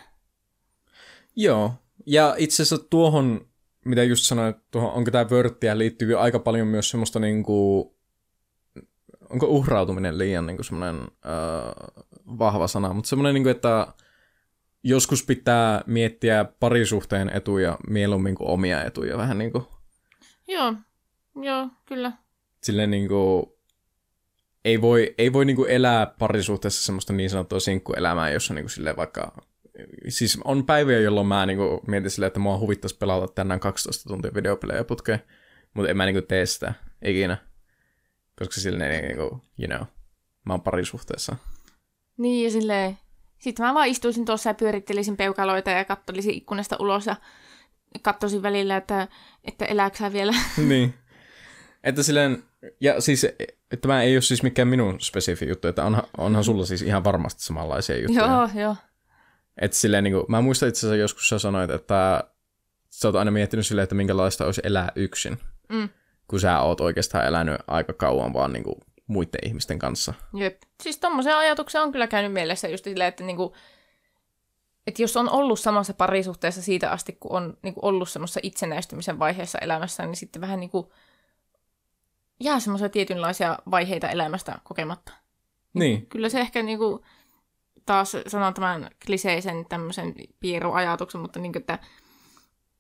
[1.36, 1.74] Joo,
[2.06, 3.48] ja itse asiassa tuohon,
[3.86, 7.96] mitä just sanoin, tuohon, onko tämä vörttiä, liittyy aika paljon myös semmoista niinku,
[9.30, 12.06] onko uhrautuminen liian niinku semmoinen äh,
[12.40, 13.88] vahva sana, mutta semmoinen, niinku, että
[14.84, 19.66] joskus pitää miettiä parisuhteen etuja mieluummin kuin omia etuja, vähän niin kuin
[20.48, 20.74] Joo,
[21.42, 22.12] joo, kyllä.
[22.64, 23.46] silleen niin kuin,
[24.66, 29.42] ei voi, ei voi niinku elää parisuhteessa semmoista niin sanottua sinkkuelämää, jossa niinku silleen vaikka...
[30.08, 34.34] Siis on päiviä, jolloin mä niinku mietin silleen, että mua huvittaisi pelata tänään 12 tuntia
[34.34, 35.20] videopelejä putkeen,
[35.74, 36.74] mutta en mä niinku tee sitä
[37.06, 37.38] ikinä.
[38.40, 39.88] Koska silleen niinku, you know,
[40.46, 41.36] mä oon parisuhteessa.
[42.20, 42.98] Niin, ja silleen...
[43.40, 47.16] Sitten mä vaan istuisin tuossa ja pyörittelisin peukaloita ja kattolisin ikkunasta ulos ja
[48.02, 49.08] katsoisin välillä, että,
[49.44, 50.34] että elääkö sä vielä.
[50.68, 50.94] niin.
[51.84, 52.44] Että silleen,
[52.82, 56.66] ja siis, että tämä ei ole siis mikään minun spesifi juttu, että onhan, onhan sulla
[56.66, 58.26] siis ihan varmasti samanlaisia juttuja.
[58.26, 58.76] joo, joo.
[59.62, 62.24] Että silleen niin kuin, mä muistan itse asiassa joskus sä sanoit, että
[62.90, 65.38] sä oot aina miettinyt silleen, että minkälaista olisi elää yksin,
[65.70, 65.90] Mm.
[66.28, 68.76] kun sä oot oikeastaan elänyt aika kauan vaan niin kuin
[69.10, 70.14] muiden ihmisten kanssa.
[70.34, 70.62] Jep.
[70.84, 73.56] Siis tommosen ajatuksen on kyllä käynyt mielessä just silleen, että niinku,
[74.88, 79.60] että jos on ollut samassa parisuhteessa siitä asti, kun on niinku ollut semmoisessa itsenäistymisen vaiheessa
[79.60, 80.94] elämässä, niin sitten vähän niinku
[82.40, 85.14] jää semmoisia tietynlaisia vaiheita elämästä kokematta.
[85.74, 86.06] Niin.
[86.06, 87.06] Kyllä se ehkä niinku,
[87.86, 91.80] taas sanon tämän kliseisen tämmöisen pieruajatuksen, mutta niinku, että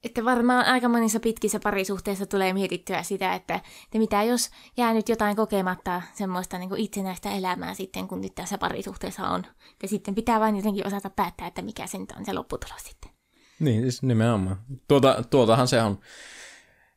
[0.04, 5.10] että varmaan aika monissa pitkissä parisuhteissa tulee mietittyä sitä, että, että mitä jos jää nyt
[5.10, 9.45] jotain kokematta semmoista niin kuin itsenäistä elämää sitten, kun nyt tässä parisuhteessa on.
[9.82, 13.12] Ja sitten pitää vain jotenkin osata päättää, että mikä sen on se lopputulos sitten.
[13.60, 14.58] Niin, siis nimenomaan.
[14.88, 16.00] Tuota, tuotahan se on.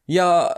[0.08, 0.50] Ja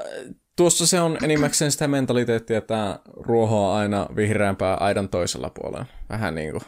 [0.57, 5.87] tuossa se on enimmäkseen sitä mentaliteettia, että ruoho on aina vihreämpää aidan toisella puolella.
[6.09, 6.63] Vähän niin kuin.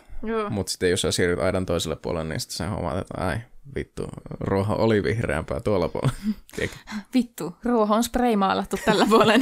[0.51, 3.39] Mutta sitten jos sä siirryt aidan toiselle puolelle, niin sitten sä huomaat, että ai
[3.75, 4.09] vittu,
[4.41, 6.17] ruoho oli vihreämpää tuolla puolella.
[7.15, 9.41] Vittu, ruoho on spraymaalattu tällä puolen.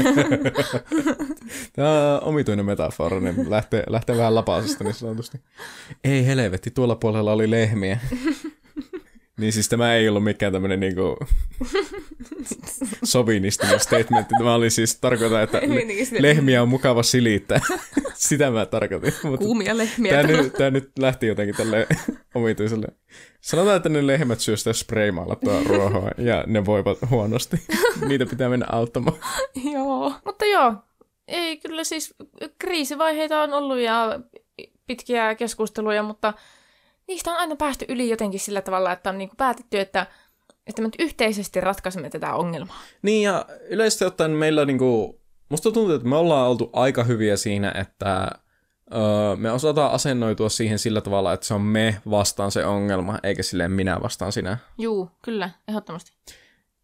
[1.77, 5.41] Tämä on omituinen metafora, niin lähtee, lähtee vähän lapaasesta niin sanotusti.
[6.05, 8.01] Ei helvetti, tuolla puolella oli lehmiä.
[9.37, 11.17] niin siis tämä ei ollut mikään tämmöinen niinku
[13.05, 14.29] sovinistinen statement.
[14.39, 15.61] Tämä oli siis tarkoita, että
[16.19, 17.61] lehmiä on mukava silittää.
[18.15, 19.15] Sitä mä tarkoitin.
[19.23, 20.13] Mutta Kuumia lehmiä.
[20.13, 21.87] tämä, nyt, tämä nyt lähti jotenkin tälle
[22.35, 22.87] omituiselle.
[23.41, 27.57] Sanotaan, että ne lehmät syö sitä spraymaalattua ruohoa ja ne voivat huonosti.
[28.09, 29.17] Niitä pitää mennä auttamaan.
[29.73, 30.13] joo.
[30.25, 30.75] Mutta joo,
[31.29, 32.15] ei kyllä siis
[32.59, 34.21] kriisivaiheita on ollut ja
[34.87, 36.35] pitkiä keskusteluja, mutta
[37.09, 40.07] niistä on aina päästy yli jotenkin sillä tavalla, että on niinku päätetty, että,
[40.67, 42.81] että me nyt yhteisesti ratkaisemme tätä ongelmaa.
[43.03, 47.73] Niin ja yleisesti ottaen meillä niinku, musta tuntuu, että me ollaan oltu aika hyviä siinä,
[47.81, 48.31] että
[48.95, 53.43] öö, me osataan asennoitua siihen sillä tavalla, että se on me vastaan se ongelma, eikä
[53.43, 54.59] silleen minä vastaan sinä.
[54.79, 56.13] Juu, kyllä, ehdottomasti.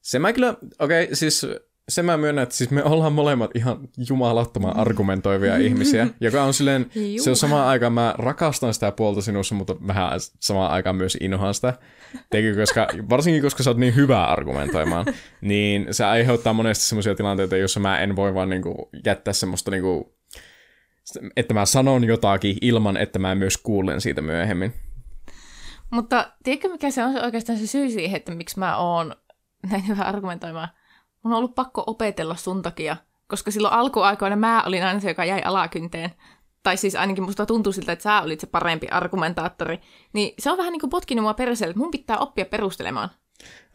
[0.01, 1.47] Se mä kyllä, okei, okay, siis
[1.91, 6.91] se mä myönnän, että siis me ollaan molemmat ihan jumalattoman argumentoivia ihmisiä, joka on silleen,
[6.95, 7.24] Juu.
[7.24, 11.55] se on samaan aikaan, mä rakastan sitä puolta sinussa, mutta vähän samaan aikaan myös inhoan
[11.55, 11.74] sitä.
[12.30, 15.07] Teikö, koska, varsinkin koska sä oot niin hyvä argumentoimaan,
[15.41, 20.14] niin se aiheuttaa monesti semmoisia tilanteita, joissa mä en voi vaan niinku jättää semmoista niinku,
[21.36, 24.72] että mä sanon jotakin ilman, että mä myös kuulen siitä myöhemmin.
[25.91, 29.16] Mutta tiedätkö, mikä se on oikeastaan se syy siihen, että miksi mä oon
[29.70, 30.68] näin hyvä argumentoimaan?
[31.23, 32.97] Mun on ollut pakko opetella sun takia,
[33.29, 36.11] koska silloin alkuaikoina mä olin aina se, joka jäi alakynteen.
[36.62, 39.81] Tai siis ainakin musta tuntui siltä, että sä olit se parempi argumentaattori.
[40.12, 43.11] Niin se on vähän niin kuin potkinut mua perseelle, että mun pitää oppia perustelemaan.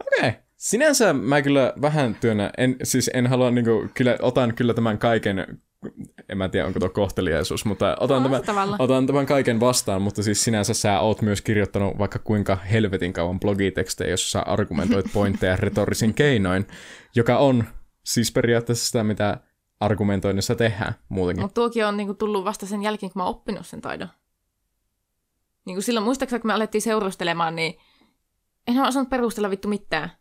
[0.07, 0.29] Okei.
[0.29, 0.41] Okay.
[0.55, 5.61] Sinänsä mä kyllä vähän työnnä, en, siis en halua niinku, kyllä, otan kyllä tämän kaiken,
[6.29, 10.23] en mä tiedä onko tuo kohteliaisuus, mutta otan, On tämän, otan tämän kaiken vastaan, mutta
[10.23, 15.55] siis sinänsä sä oot myös kirjoittanut vaikka kuinka helvetin kauan blogitekstejä, jossa sä argumentoit pointteja
[15.65, 16.67] retorisin keinoin,
[17.15, 17.63] joka on
[18.03, 19.37] siis periaatteessa sitä, mitä
[19.79, 21.43] argumentoinnissa tehdään muutenkin.
[21.43, 24.09] Mutta tuokin on niinku tullut vasta sen jälkeen, kun mä oon oppinut sen taidon.
[25.65, 27.77] Niin kuin silloin, muistaakseni kun me alettiin seurustelemaan, niin
[28.67, 30.11] en ole osannut perustella vittu mitään.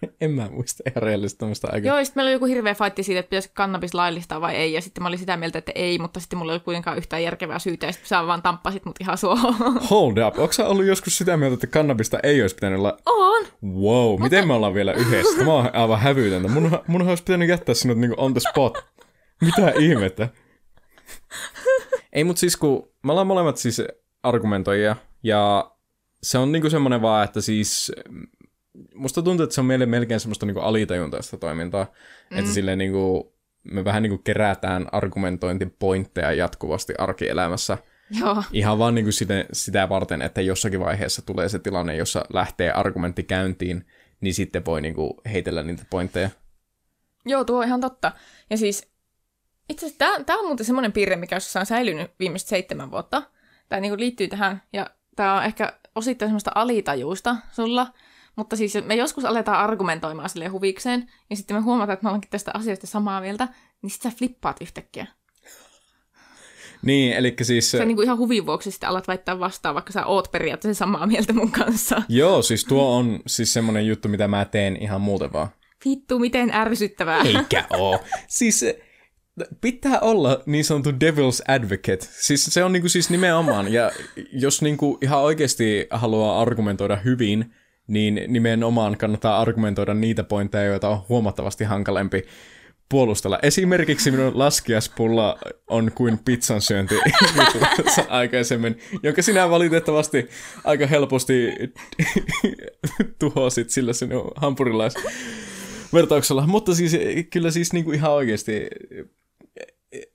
[0.20, 1.96] En mä muista ihan reellisesti tämmöistä aikaa.
[1.96, 4.80] Joo, sitten meillä oli joku hirveä fight siitä, että pitäisikö kannabis laillistaa vai ei, ja
[4.80, 7.58] sitten mä olin sitä mieltä, että ei, mutta sitten mulla ei ollut kuitenkaan yhtään järkevää
[7.58, 9.54] syytä, ja sitten sä vaan tamppasit mut ihan suohon.
[9.90, 13.46] Hold up, onko sä ollut joskus sitä mieltä, että kannabista ei olisi pitänyt olla on!
[13.64, 15.38] Wow, miten me ollaan vielä yhdessä?
[15.38, 16.48] Tämä on aivan hävytöntä.
[16.48, 18.84] Mun, mun olisi pitänyt jättää sinut niinku on the spot.
[19.40, 20.28] Mitä ihmettä?
[22.12, 23.82] Ei, mutta siis kun me ollaan molemmat siis
[24.22, 25.70] argumentoijia, ja
[26.22, 27.92] se on niinku semmoinen vaan, että siis
[28.94, 31.86] musta tuntuu, että se on meille melkein semmoista niinku alitajuntaista toimintaa,
[32.30, 32.38] mm.
[32.38, 37.78] että silleen niinku, me vähän niinku kerätään argumentointipointteja jatkuvasti arkielämässä,
[38.20, 38.42] Joo.
[38.52, 42.72] Ihan vaan niin kuin sitä, sitä varten, että jossakin vaiheessa tulee se tilanne, jossa lähtee
[42.72, 43.86] argumentti käyntiin,
[44.20, 46.30] niin sitten voi niin kuin heitellä niitä pointteja.
[47.24, 48.12] Joo, tuo on ihan totta.
[48.50, 48.88] Ja siis
[49.68, 53.22] itse asiassa tämä on muuten semmoinen piirre, mikä jossain on säilynyt viimeiset seitsemän vuotta.
[53.68, 57.86] Tämä niinku liittyy tähän, ja tämä on ehkä osittain semmoista alitajuusta sulla,
[58.36, 62.30] mutta siis me joskus aletaan argumentoimaan sille huvikseen, ja sitten me huomataan, että me ollaankin
[62.30, 63.48] tästä asiasta samaa mieltä,
[63.82, 65.06] niin sitten sä flippaat yhtäkkiä.
[66.82, 67.70] Niin, eli siis...
[67.70, 71.06] Sä niin kuin ihan huvin vuoksi sitten alat väittää vastaan, vaikka sä oot periaatteessa samaa
[71.06, 72.02] mieltä mun kanssa.
[72.08, 75.48] Joo, siis tuo on siis semmoinen juttu, mitä mä teen ihan muuten vaan.
[75.84, 77.20] Vittu, miten ärsyttävää.
[77.22, 78.00] Eikä oo.
[78.28, 78.64] Siis
[79.60, 82.06] pitää olla niin sanottu devil's advocate.
[82.10, 83.72] Siis se on niinku siis nimenomaan.
[83.72, 83.90] Ja
[84.32, 87.54] jos niinku ihan oikeasti haluaa argumentoida hyvin,
[87.86, 92.22] niin nimenomaan kannattaa argumentoida niitä pointteja, joita on huomattavasti hankalempi
[92.88, 93.38] puolustella.
[93.42, 95.38] Esimerkiksi minun laskiaspulla
[95.70, 96.94] on kuin pizzan syönti
[98.08, 100.28] aikaisemmin, jonka sinä valitettavasti
[100.64, 101.52] aika helposti
[103.18, 104.94] tuhosit sillä sinun hampurilais
[105.92, 106.46] vertauksella.
[106.46, 106.96] Mutta siis
[107.30, 108.66] kyllä siis niinku ihan oikeasti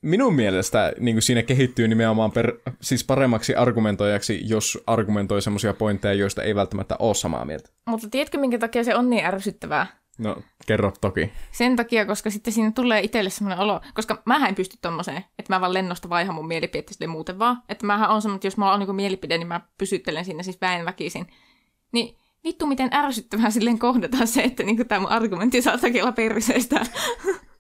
[0.02, 6.14] minun mielestä niin kuin siinä kehittyy nimenomaan per, siis paremmaksi argumentoijaksi, jos argumentoi semmoisia pointteja,
[6.14, 7.70] joista ei välttämättä ole samaa mieltä.
[7.86, 10.02] Mutta tiedätkö, minkä takia se on niin ärsyttävää?
[10.18, 11.32] No, kerro toki.
[11.52, 15.56] Sen takia, koska sitten siinä tulee itselle semmoinen olo, koska mä en pysty tommoseen, että
[15.56, 17.64] mä vaan lennosta vaihan mun mielipiteet sille muuten vaan.
[17.70, 20.62] Että mähän on semmoinen, että jos mulla on niin mielipide, niin mä pysyttelen siinä siis
[20.62, 21.28] väen väkisin.
[21.92, 26.86] Niin vittu miten ärsyttävää silleen kohdataan se, että niin tämä mun argumentti saa takia perseestä.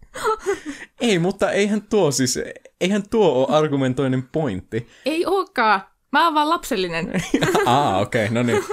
[1.01, 2.39] Ei, mutta eihän tuo siis,
[2.81, 4.87] eihän tuo ole argumentoinnin pointti.
[5.05, 5.81] Ei olekaan.
[6.11, 7.11] Mä oon vaan lapsellinen.
[7.65, 8.63] Aa, okei, okay, no niin.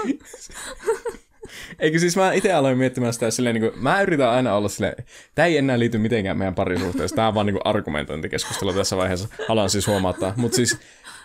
[1.78, 5.04] Eikö siis mä itse aloin miettimään sitä silleen, niin kuin, mä yritän aina olla silleen,
[5.34, 9.28] tämä ei enää liity mitenkään meidän parisuhteeseen, tämä on vaan niin kuin argumentointikeskustelu tässä vaiheessa,
[9.48, 10.32] haluan siis huomauttaa.
[10.36, 10.78] Mutta siis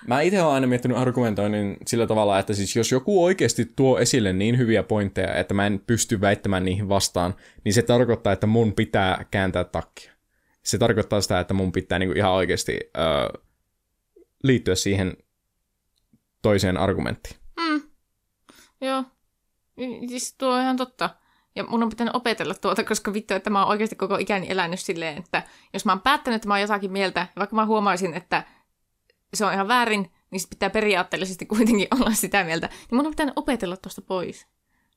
[0.08, 4.34] mä itse olen aina miettinyt argumentoinnin sillä tavalla, että siis jos joku oikeasti tuo esille
[4.34, 8.74] niin hyviä pointteja, että mä en pysty väittämään niihin vastaan, niin se tarkoittaa, että mun
[8.74, 10.14] pitää kääntää takkia.
[10.64, 13.42] Se tarkoittaa sitä, että mun pitää niin kuin ihan oikeasti öö,
[14.44, 15.18] liittyä siihen
[16.42, 17.38] toiseen argumenttiin.
[17.60, 17.82] Mm.
[18.82, 19.04] Joo,
[20.08, 21.10] Siis tuo on ihan totta.
[21.56, 24.80] Ja mun on pitänyt opetella tuota, koska vittu, että mä oon oikeasti koko ikäni elänyt
[24.80, 25.44] silleen, että
[25.74, 28.44] jos mä oon päättänyt, että mä oon jotakin mieltä, vaikka mä huomaisin, että
[29.34, 33.12] se on ihan väärin, niin sit pitää periaatteellisesti kuitenkin olla sitä mieltä, niin mun on
[33.12, 34.48] pitänyt opetella tuosta pois.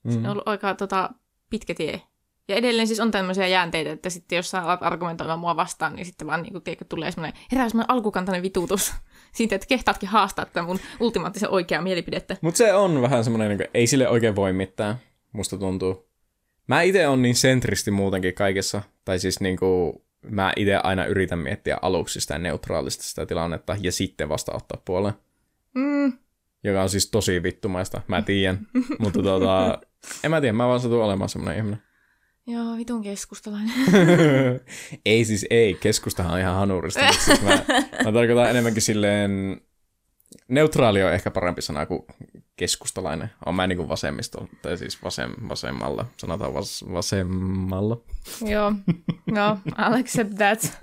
[0.04, 0.12] Mm.
[0.12, 1.10] Se on ollut aika tota,
[1.50, 2.02] pitkä tie.
[2.48, 6.06] Ja edelleen siis on tämmöisiä jäänteitä, että sitten jos sä alat argumentoimaan mua vastaan, niin
[6.06, 8.94] sitten vaan niin kuin, tiedätkö, tulee semmoinen, herää semmoinen alkukantainen vitutus
[9.36, 12.36] siitä, että kehtaatkin haastaa tämän mun ultimaattisen oikeaa mielipidettä.
[12.40, 14.96] Mutta se on vähän semmoinen, niin kuin, ei sille oikein voi mitään,
[15.32, 16.08] musta tuntuu.
[16.66, 21.38] Mä itse on niin sentristi muutenkin kaikessa, tai siis niin kuin, mä itse aina yritän
[21.38, 25.14] miettiä aluksi sitä neutraalista sitä tilannetta, ja sitten vasta ottaa puoleen.
[25.74, 26.12] Mm.
[26.64, 28.66] Joka on siis tosi vittumaista, mä tiedän.
[28.98, 29.78] mutta tota,
[30.24, 31.82] en mä tiedä, mä vaan satun olemaan semmoinen ihminen.
[32.46, 33.72] Joo, vitun keskustalainen.
[35.06, 37.12] ei siis ei, keskustahan on ihan hanurista.
[37.12, 37.64] siis mä,
[38.04, 39.60] mä tarkoitan enemmänkin silleen,
[40.48, 42.06] neutraali on ehkä parempi sana kuin
[42.56, 43.30] keskustalainen.
[43.46, 48.00] On mä niin kuin vasemmisto, tai siis vasem, vasemmalla, sanotaan vas, vasemmalla.
[48.46, 48.72] Joo,
[49.26, 50.78] no, I'll accept that.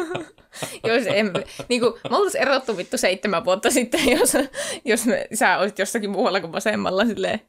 [0.88, 1.32] jos em,
[1.68, 4.32] niin kuin, me oltaisiin erottu vittu seitsemän vuotta sitten, jos,
[4.84, 7.40] jos me, sä olisit jossakin muualla kuin vasemmalla silleen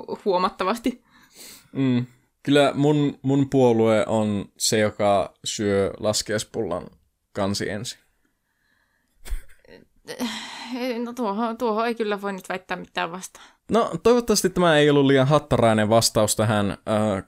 [0.00, 1.02] hu- huomattavasti.
[1.72, 2.06] Mm.
[2.42, 6.86] Kyllä mun, mun puolue on se, joka syö laskiaispullan
[7.32, 7.98] kansi ensin.
[11.04, 13.46] No tuohon, tuohon ei kyllä voi nyt väittää mitään vastaan.
[13.70, 16.78] No toivottavasti tämä ei ollut liian hattarainen vastaus tähän äh,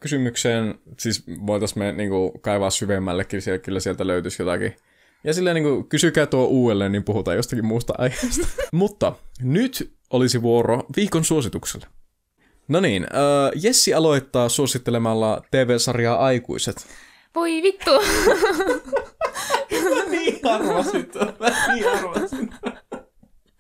[0.01, 0.75] kysymykseen.
[0.99, 4.77] Siis voitaisiin me niinku, kaivaa syvemmällekin, siellä, kyllä sieltä löytyisi jotakin.
[5.25, 8.47] Ja silleen niinku, kysykää tuo uudelleen, niin puhutaan jostakin muusta aiheesta.
[8.73, 9.13] Mutta
[9.43, 11.87] nyt olisi vuoro viikon suositukselle.
[12.69, 16.87] No niin, äh, Jessi aloittaa suosittelemalla TV-sarjaa Aikuiset.
[17.35, 17.91] Voi vittu!
[19.95, 21.11] Mä niin arvasin,
[21.41, 22.51] mä niin arvasin.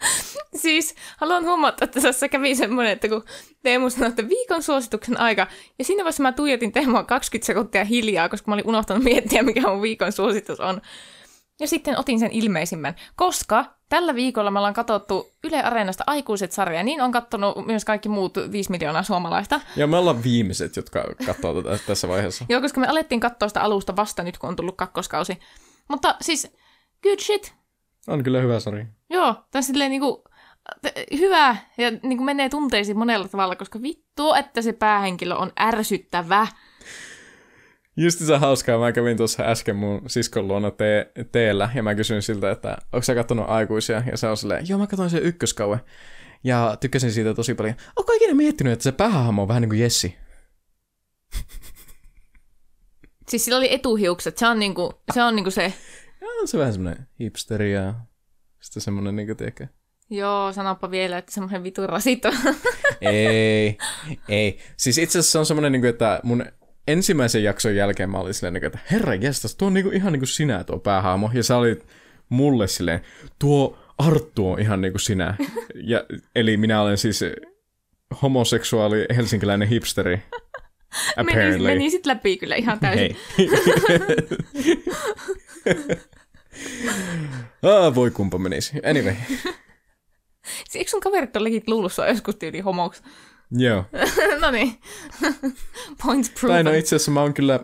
[0.62, 3.24] Siis haluan huomata, että tässä kävi semmoinen, että kun
[3.62, 5.46] Teemu sanoi, että viikon suosituksen aika,
[5.78, 9.61] ja siinä vaiheessa mä tuijotin Teemua 20 sekuntia hiljaa, koska mä olin unohtanut miettiä, mikä
[9.61, 10.80] mun viikon suositus on.
[11.61, 16.82] Ja sitten otin sen ilmeisimmän, koska tällä viikolla me ollaan katsottu Yle Areenasta aikuiset sarja,
[16.82, 19.61] niin on katsonut myös kaikki muut 5 miljoonaa suomalaista.
[19.76, 22.44] Ja me ollaan viimeiset, jotka katsoo tätä tässä vaiheessa.
[22.48, 25.38] Joo, koska me alettiin katsoa sitä alusta vasta nyt, kun on tullut kakkoskausi.
[25.88, 26.53] Mutta siis,
[27.03, 27.59] good shit.
[28.09, 28.86] On kyllä hyvä sarja.
[29.11, 30.24] Joo, tämä silleen niinku,
[31.18, 36.46] hyvä ja niinku menee tunteisiin monella tavalla, koska vittu, että se päähenkilö on ärsyttävä.
[38.12, 42.51] se hauskaa, mä kävin tuossa äsken mun siskon luona te- teellä, ja mä kysyin siltä,
[42.51, 45.80] että onko sä kattonut aikuisia, ja se on silleen, joo mä katsoin sen ykköskaue,
[46.44, 47.74] ja tykkäsin siitä tosi paljon.
[47.96, 50.16] Onko ikinä miettinyt, että se päähahmo on vähän niin kuin Jessi?
[53.28, 55.72] Siis sillä oli etuhiukset, se on niinku se, on niinku se.
[56.21, 57.95] Joo, on se vähän semmoinen hipsteri ja
[58.61, 59.66] sitten semmoinen niinku, tiedätkö,
[60.11, 62.33] Joo, sanoppa vielä, että semmoinen vitu rasito.
[63.01, 63.79] ei,
[64.29, 64.59] ei.
[64.77, 66.45] Siis itse asiassa se on semmoinen, niinku, että mun
[66.89, 70.21] ensimmäisen jakson jälkeen mä olin silleen, niinku, että herra jestas, tuo on niinku, ihan niin
[70.21, 71.31] kuin sinä tuo päähaamo.
[71.35, 71.87] Ja sä olit
[72.29, 73.01] mulle silleen,
[73.39, 75.35] tuo Arttu on ihan niin kuin sinä.
[75.75, 76.05] Ja,
[76.35, 77.25] eli minä olen siis
[78.23, 80.16] homoseksuaali helsinkiläinen hipsteri.
[80.16, 80.25] Meni,
[81.16, 81.68] Apparently.
[81.68, 83.16] meni sit läpi kyllä ihan täysin.
[83.39, 83.49] Hei.
[87.62, 88.72] ah, voi kumpa menisi.
[88.90, 89.14] Anyway,
[90.44, 93.02] Siis Eikö sun kaverit ole sua joskus tyyli homoksi?
[93.50, 93.84] joo.
[94.40, 94.78] no niin.
[96.04, 96.64] Points Tai proven.
[96.64, 97.61] no itse asiassa mä oon kyllä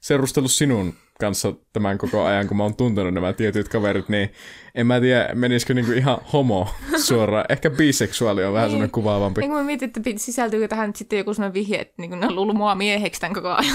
[0.00, 4.32] seurustellut sinun kanssa tämän koko ajan, kun mä oon tuntenut nämä tietyt kaverit, niin
[4.74, 7.44] en mä tiedä, menisikö niinku ihan homo suoraan.
[7.48, 9.40] Ehkä biseksuaali on vähän semmoinen kuvaavampi.
[9.40, 12.36] Eikö mä mietin, että sisältyykö tähän nyt sitten joku sellainen vihje, että niin ne on
[12.36, 13.74] luullut mua mieheksi tämän koko ajan.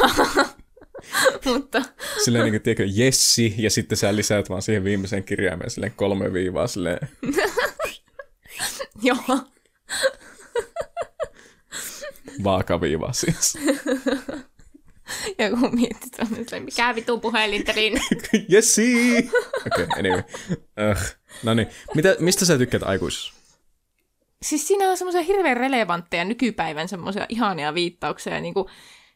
[1.46, 1.82] Mutta
[2.24, 6.68] Silleen niinku, tiedätkö, Jessi, ja sitten sä lisäät vaan siihen viimeiseen kirjaimeen silleen kolme viivaa
[6.68, 7.10] silleen.
[9.04, 9.40] joo.
[12.44, 13.58] Vaakaviiva siis.
[15.38, 18.02] Ja kun miettii, että on silleen, mikä vitun puhelintelin.
[18.50, 19.18] Jessi!
[19.68, 20.24] Okei, okay, anyway.
[20.52, 20.98] Uh,
[21.44, 23.34] no niin, Mitä, mistä sä tykkäät aikuisessa?
[24.44, 28.40] siis siinä on semmoisia hirveän relevantteja nykypäivän semmoisia ihania viittauksia.
[28.40, 28.66] Niin kuin,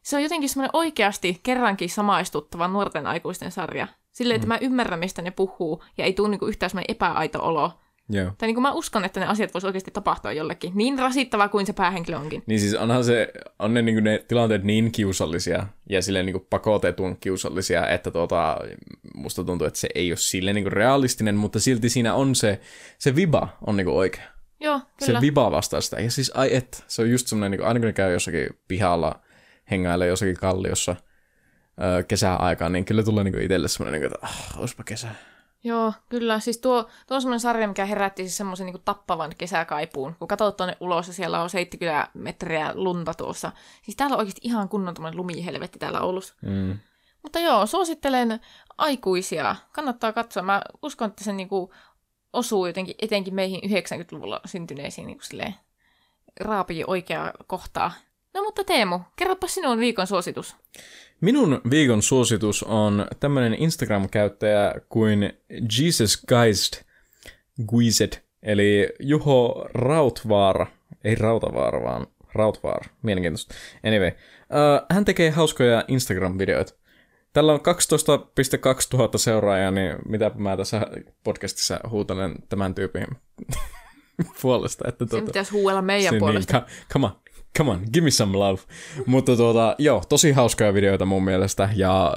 [0.07, 3.87] se on jotenkin semmoinen oikeasti kerrankin samaistuttava nuorten aikuisten sarja.
[4.11, 7.71] Silleen, että mä ymmärrän, mistä ne puhuu, ja ei tule niin yhtään semmoinen epäaito olo.
[8.09, 8.31] Joo.
[8.37, 10.71] Tai niin kuin mä uskon, että ne asiat voisi oikeasti tapahtua jollekin.
[10.75, 12.43] Niin rasittava kuin se päähenkilö onkin.
[12.45, 17.17] Niin siis onhan se, on ne, niinku ne tilanteet niin kiusallisia ja silleen niinku pakotetun
[17.17, 18.57] kiusallisia, että tuota,
[19.15, 22.61] musta tuntuu, että se ei ole silleen niinku realistinen, mutta silti siinä on se,
[22.97, 24.23] se viba on niinku oikea.
[24.59, 25.19] Joo, kyllä.
[25.19, 26.01] Se viba vastaa sitä.
[26.01, 29.19] Ja siis ai et, se on just semmoinen, niinku, aina kun ne käy jossakin pihalla,
[29.71, 30.95] hengailee jossakin kalliossa
[31.83, 35.07] öö, kesäaikaan, niin kyllä tulee niinku itselle semmoinen, niinku, että ah, olisipa kesä.
[35.63, 36.39] Joo, kyllä.
[36.39, 40.15] Siis tuo, tuo on semmoinen sarja, mikä herätti siis semmoisen niin tappavan kesäkaipuun.
[40.19, 43.51] Kun katsot tuonne ulos ja siellä on 70 metriä lunta tuossa.
[43.83, 46.33] Siis täällä on oikeasti ihan kunnon tämmöinen lumihelvetti täällä Oulussa.
[46.41, 46.79] Mm.
[47.23, 48.39] Mutta joo, suosittelen
[48.77, 49.55] aikuisia.
[49.71, 50.43] Kannattaa katsoa.
[50.43, 51.73] Mä uskon, että se niinku
[52.33, 55.55] osuu jotenkin etenkin meihin 90-luvulla syntyneisiin niin silleen,
[56.39, 57.91] raapii oikeaa kohtaa.
[58.37, 60.55] No mutta Teemu, kerropa sinun viikon suositus.
[61.21, 65.33] Minun viikon suositus on tämmöinen Instagram-käyttäjä kuin
[65.79, 66.81] Jesus Geist
[67.67, 70.67] Guizet, eli Juho Rautvaara,
[71.03, 73.55] ei Rautavaara, vaan Rautvaara, mielenkiintoista.
[73.85, 76.73] Anyway, uh, hän tekee hauskoja Instagram-videoita.
[77.33, 77.65] Tällä on 12,2
[78.89, 80.87] tuhatta seuraajaa, niin mitä mä tässä
[81.23, 83.07] podcastissa huutelen tämän tyypin
[84.41, 84.87] puolesta.
[84.87, 86.57] Että tuota, pitäisi huuella meidän se puolesta.
[86.57, 87.11] Niin, come on,
[87.57, 88.61] come on, give me some love.
[89.05, 92.13] Mutta tuota, joo, tosi hauskoja videoita mun mielestä, ja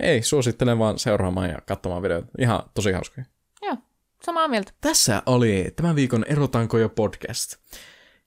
[0.00, 2.28] ei, suosittelen vaan seuraamaan ja katsomaan videoita.
[2.38, 3.24] Ihan tosi hauskoja.
[3.62, 3.76] Joo,
[4.24, 4.72] samaa mieltä.
[4.80, 7.56] Tässä oli tämän viikon Erotanko jo podcast.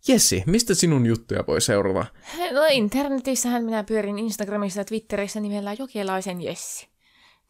[0.07, 2.05] Jessi, mistä sinun juttuja voi seurata?
[2.51, 6.87] No internetissähän minä pyörin Instagramissa ja Twitterissä nimellä Jokelaisen Jessi.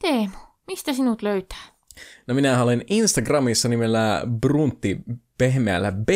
[0.02, 1.78] Teemu, mistä sinut löytää?
[2.28, 4.98] No minä olen Instagramissa nimellä Bruntti
[5.38, 6.10] pehmeällä b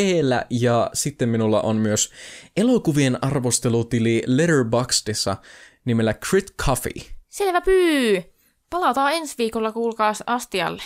[0.50, 2.10] ja sitten minulla on myös
[2.56, 5.36] elokuvien arvostelutili Letterboxdissa
[5.84, 7.02] nimellä Crit Coffee.
[7.28, 8.22] Selvä pyy!
[8.70, 10.82] Palataan ensi viikolla kuulkaas astialle.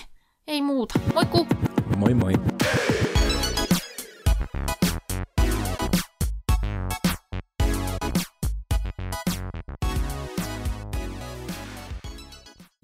[0.47, 1.01] Ei muuta.
[1.15, 1.47] Moikku!
[1.97, 2.33] Moi moi!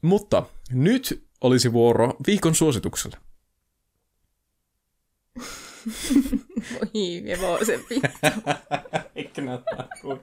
[0.03, 3.32] Mutta nyt olisi vuoro viikon suositukselle.
[6.73, 7.95] Voi hevosempi.
[9.17, 9.89] Eikä näyttää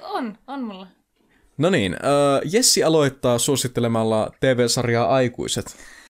[0.00, 0.86] on, on mulla.
[1.58, 5.76] No niin, äh, Jessi aloittaa suosittelemalla TV-sarjaa Aikuiset.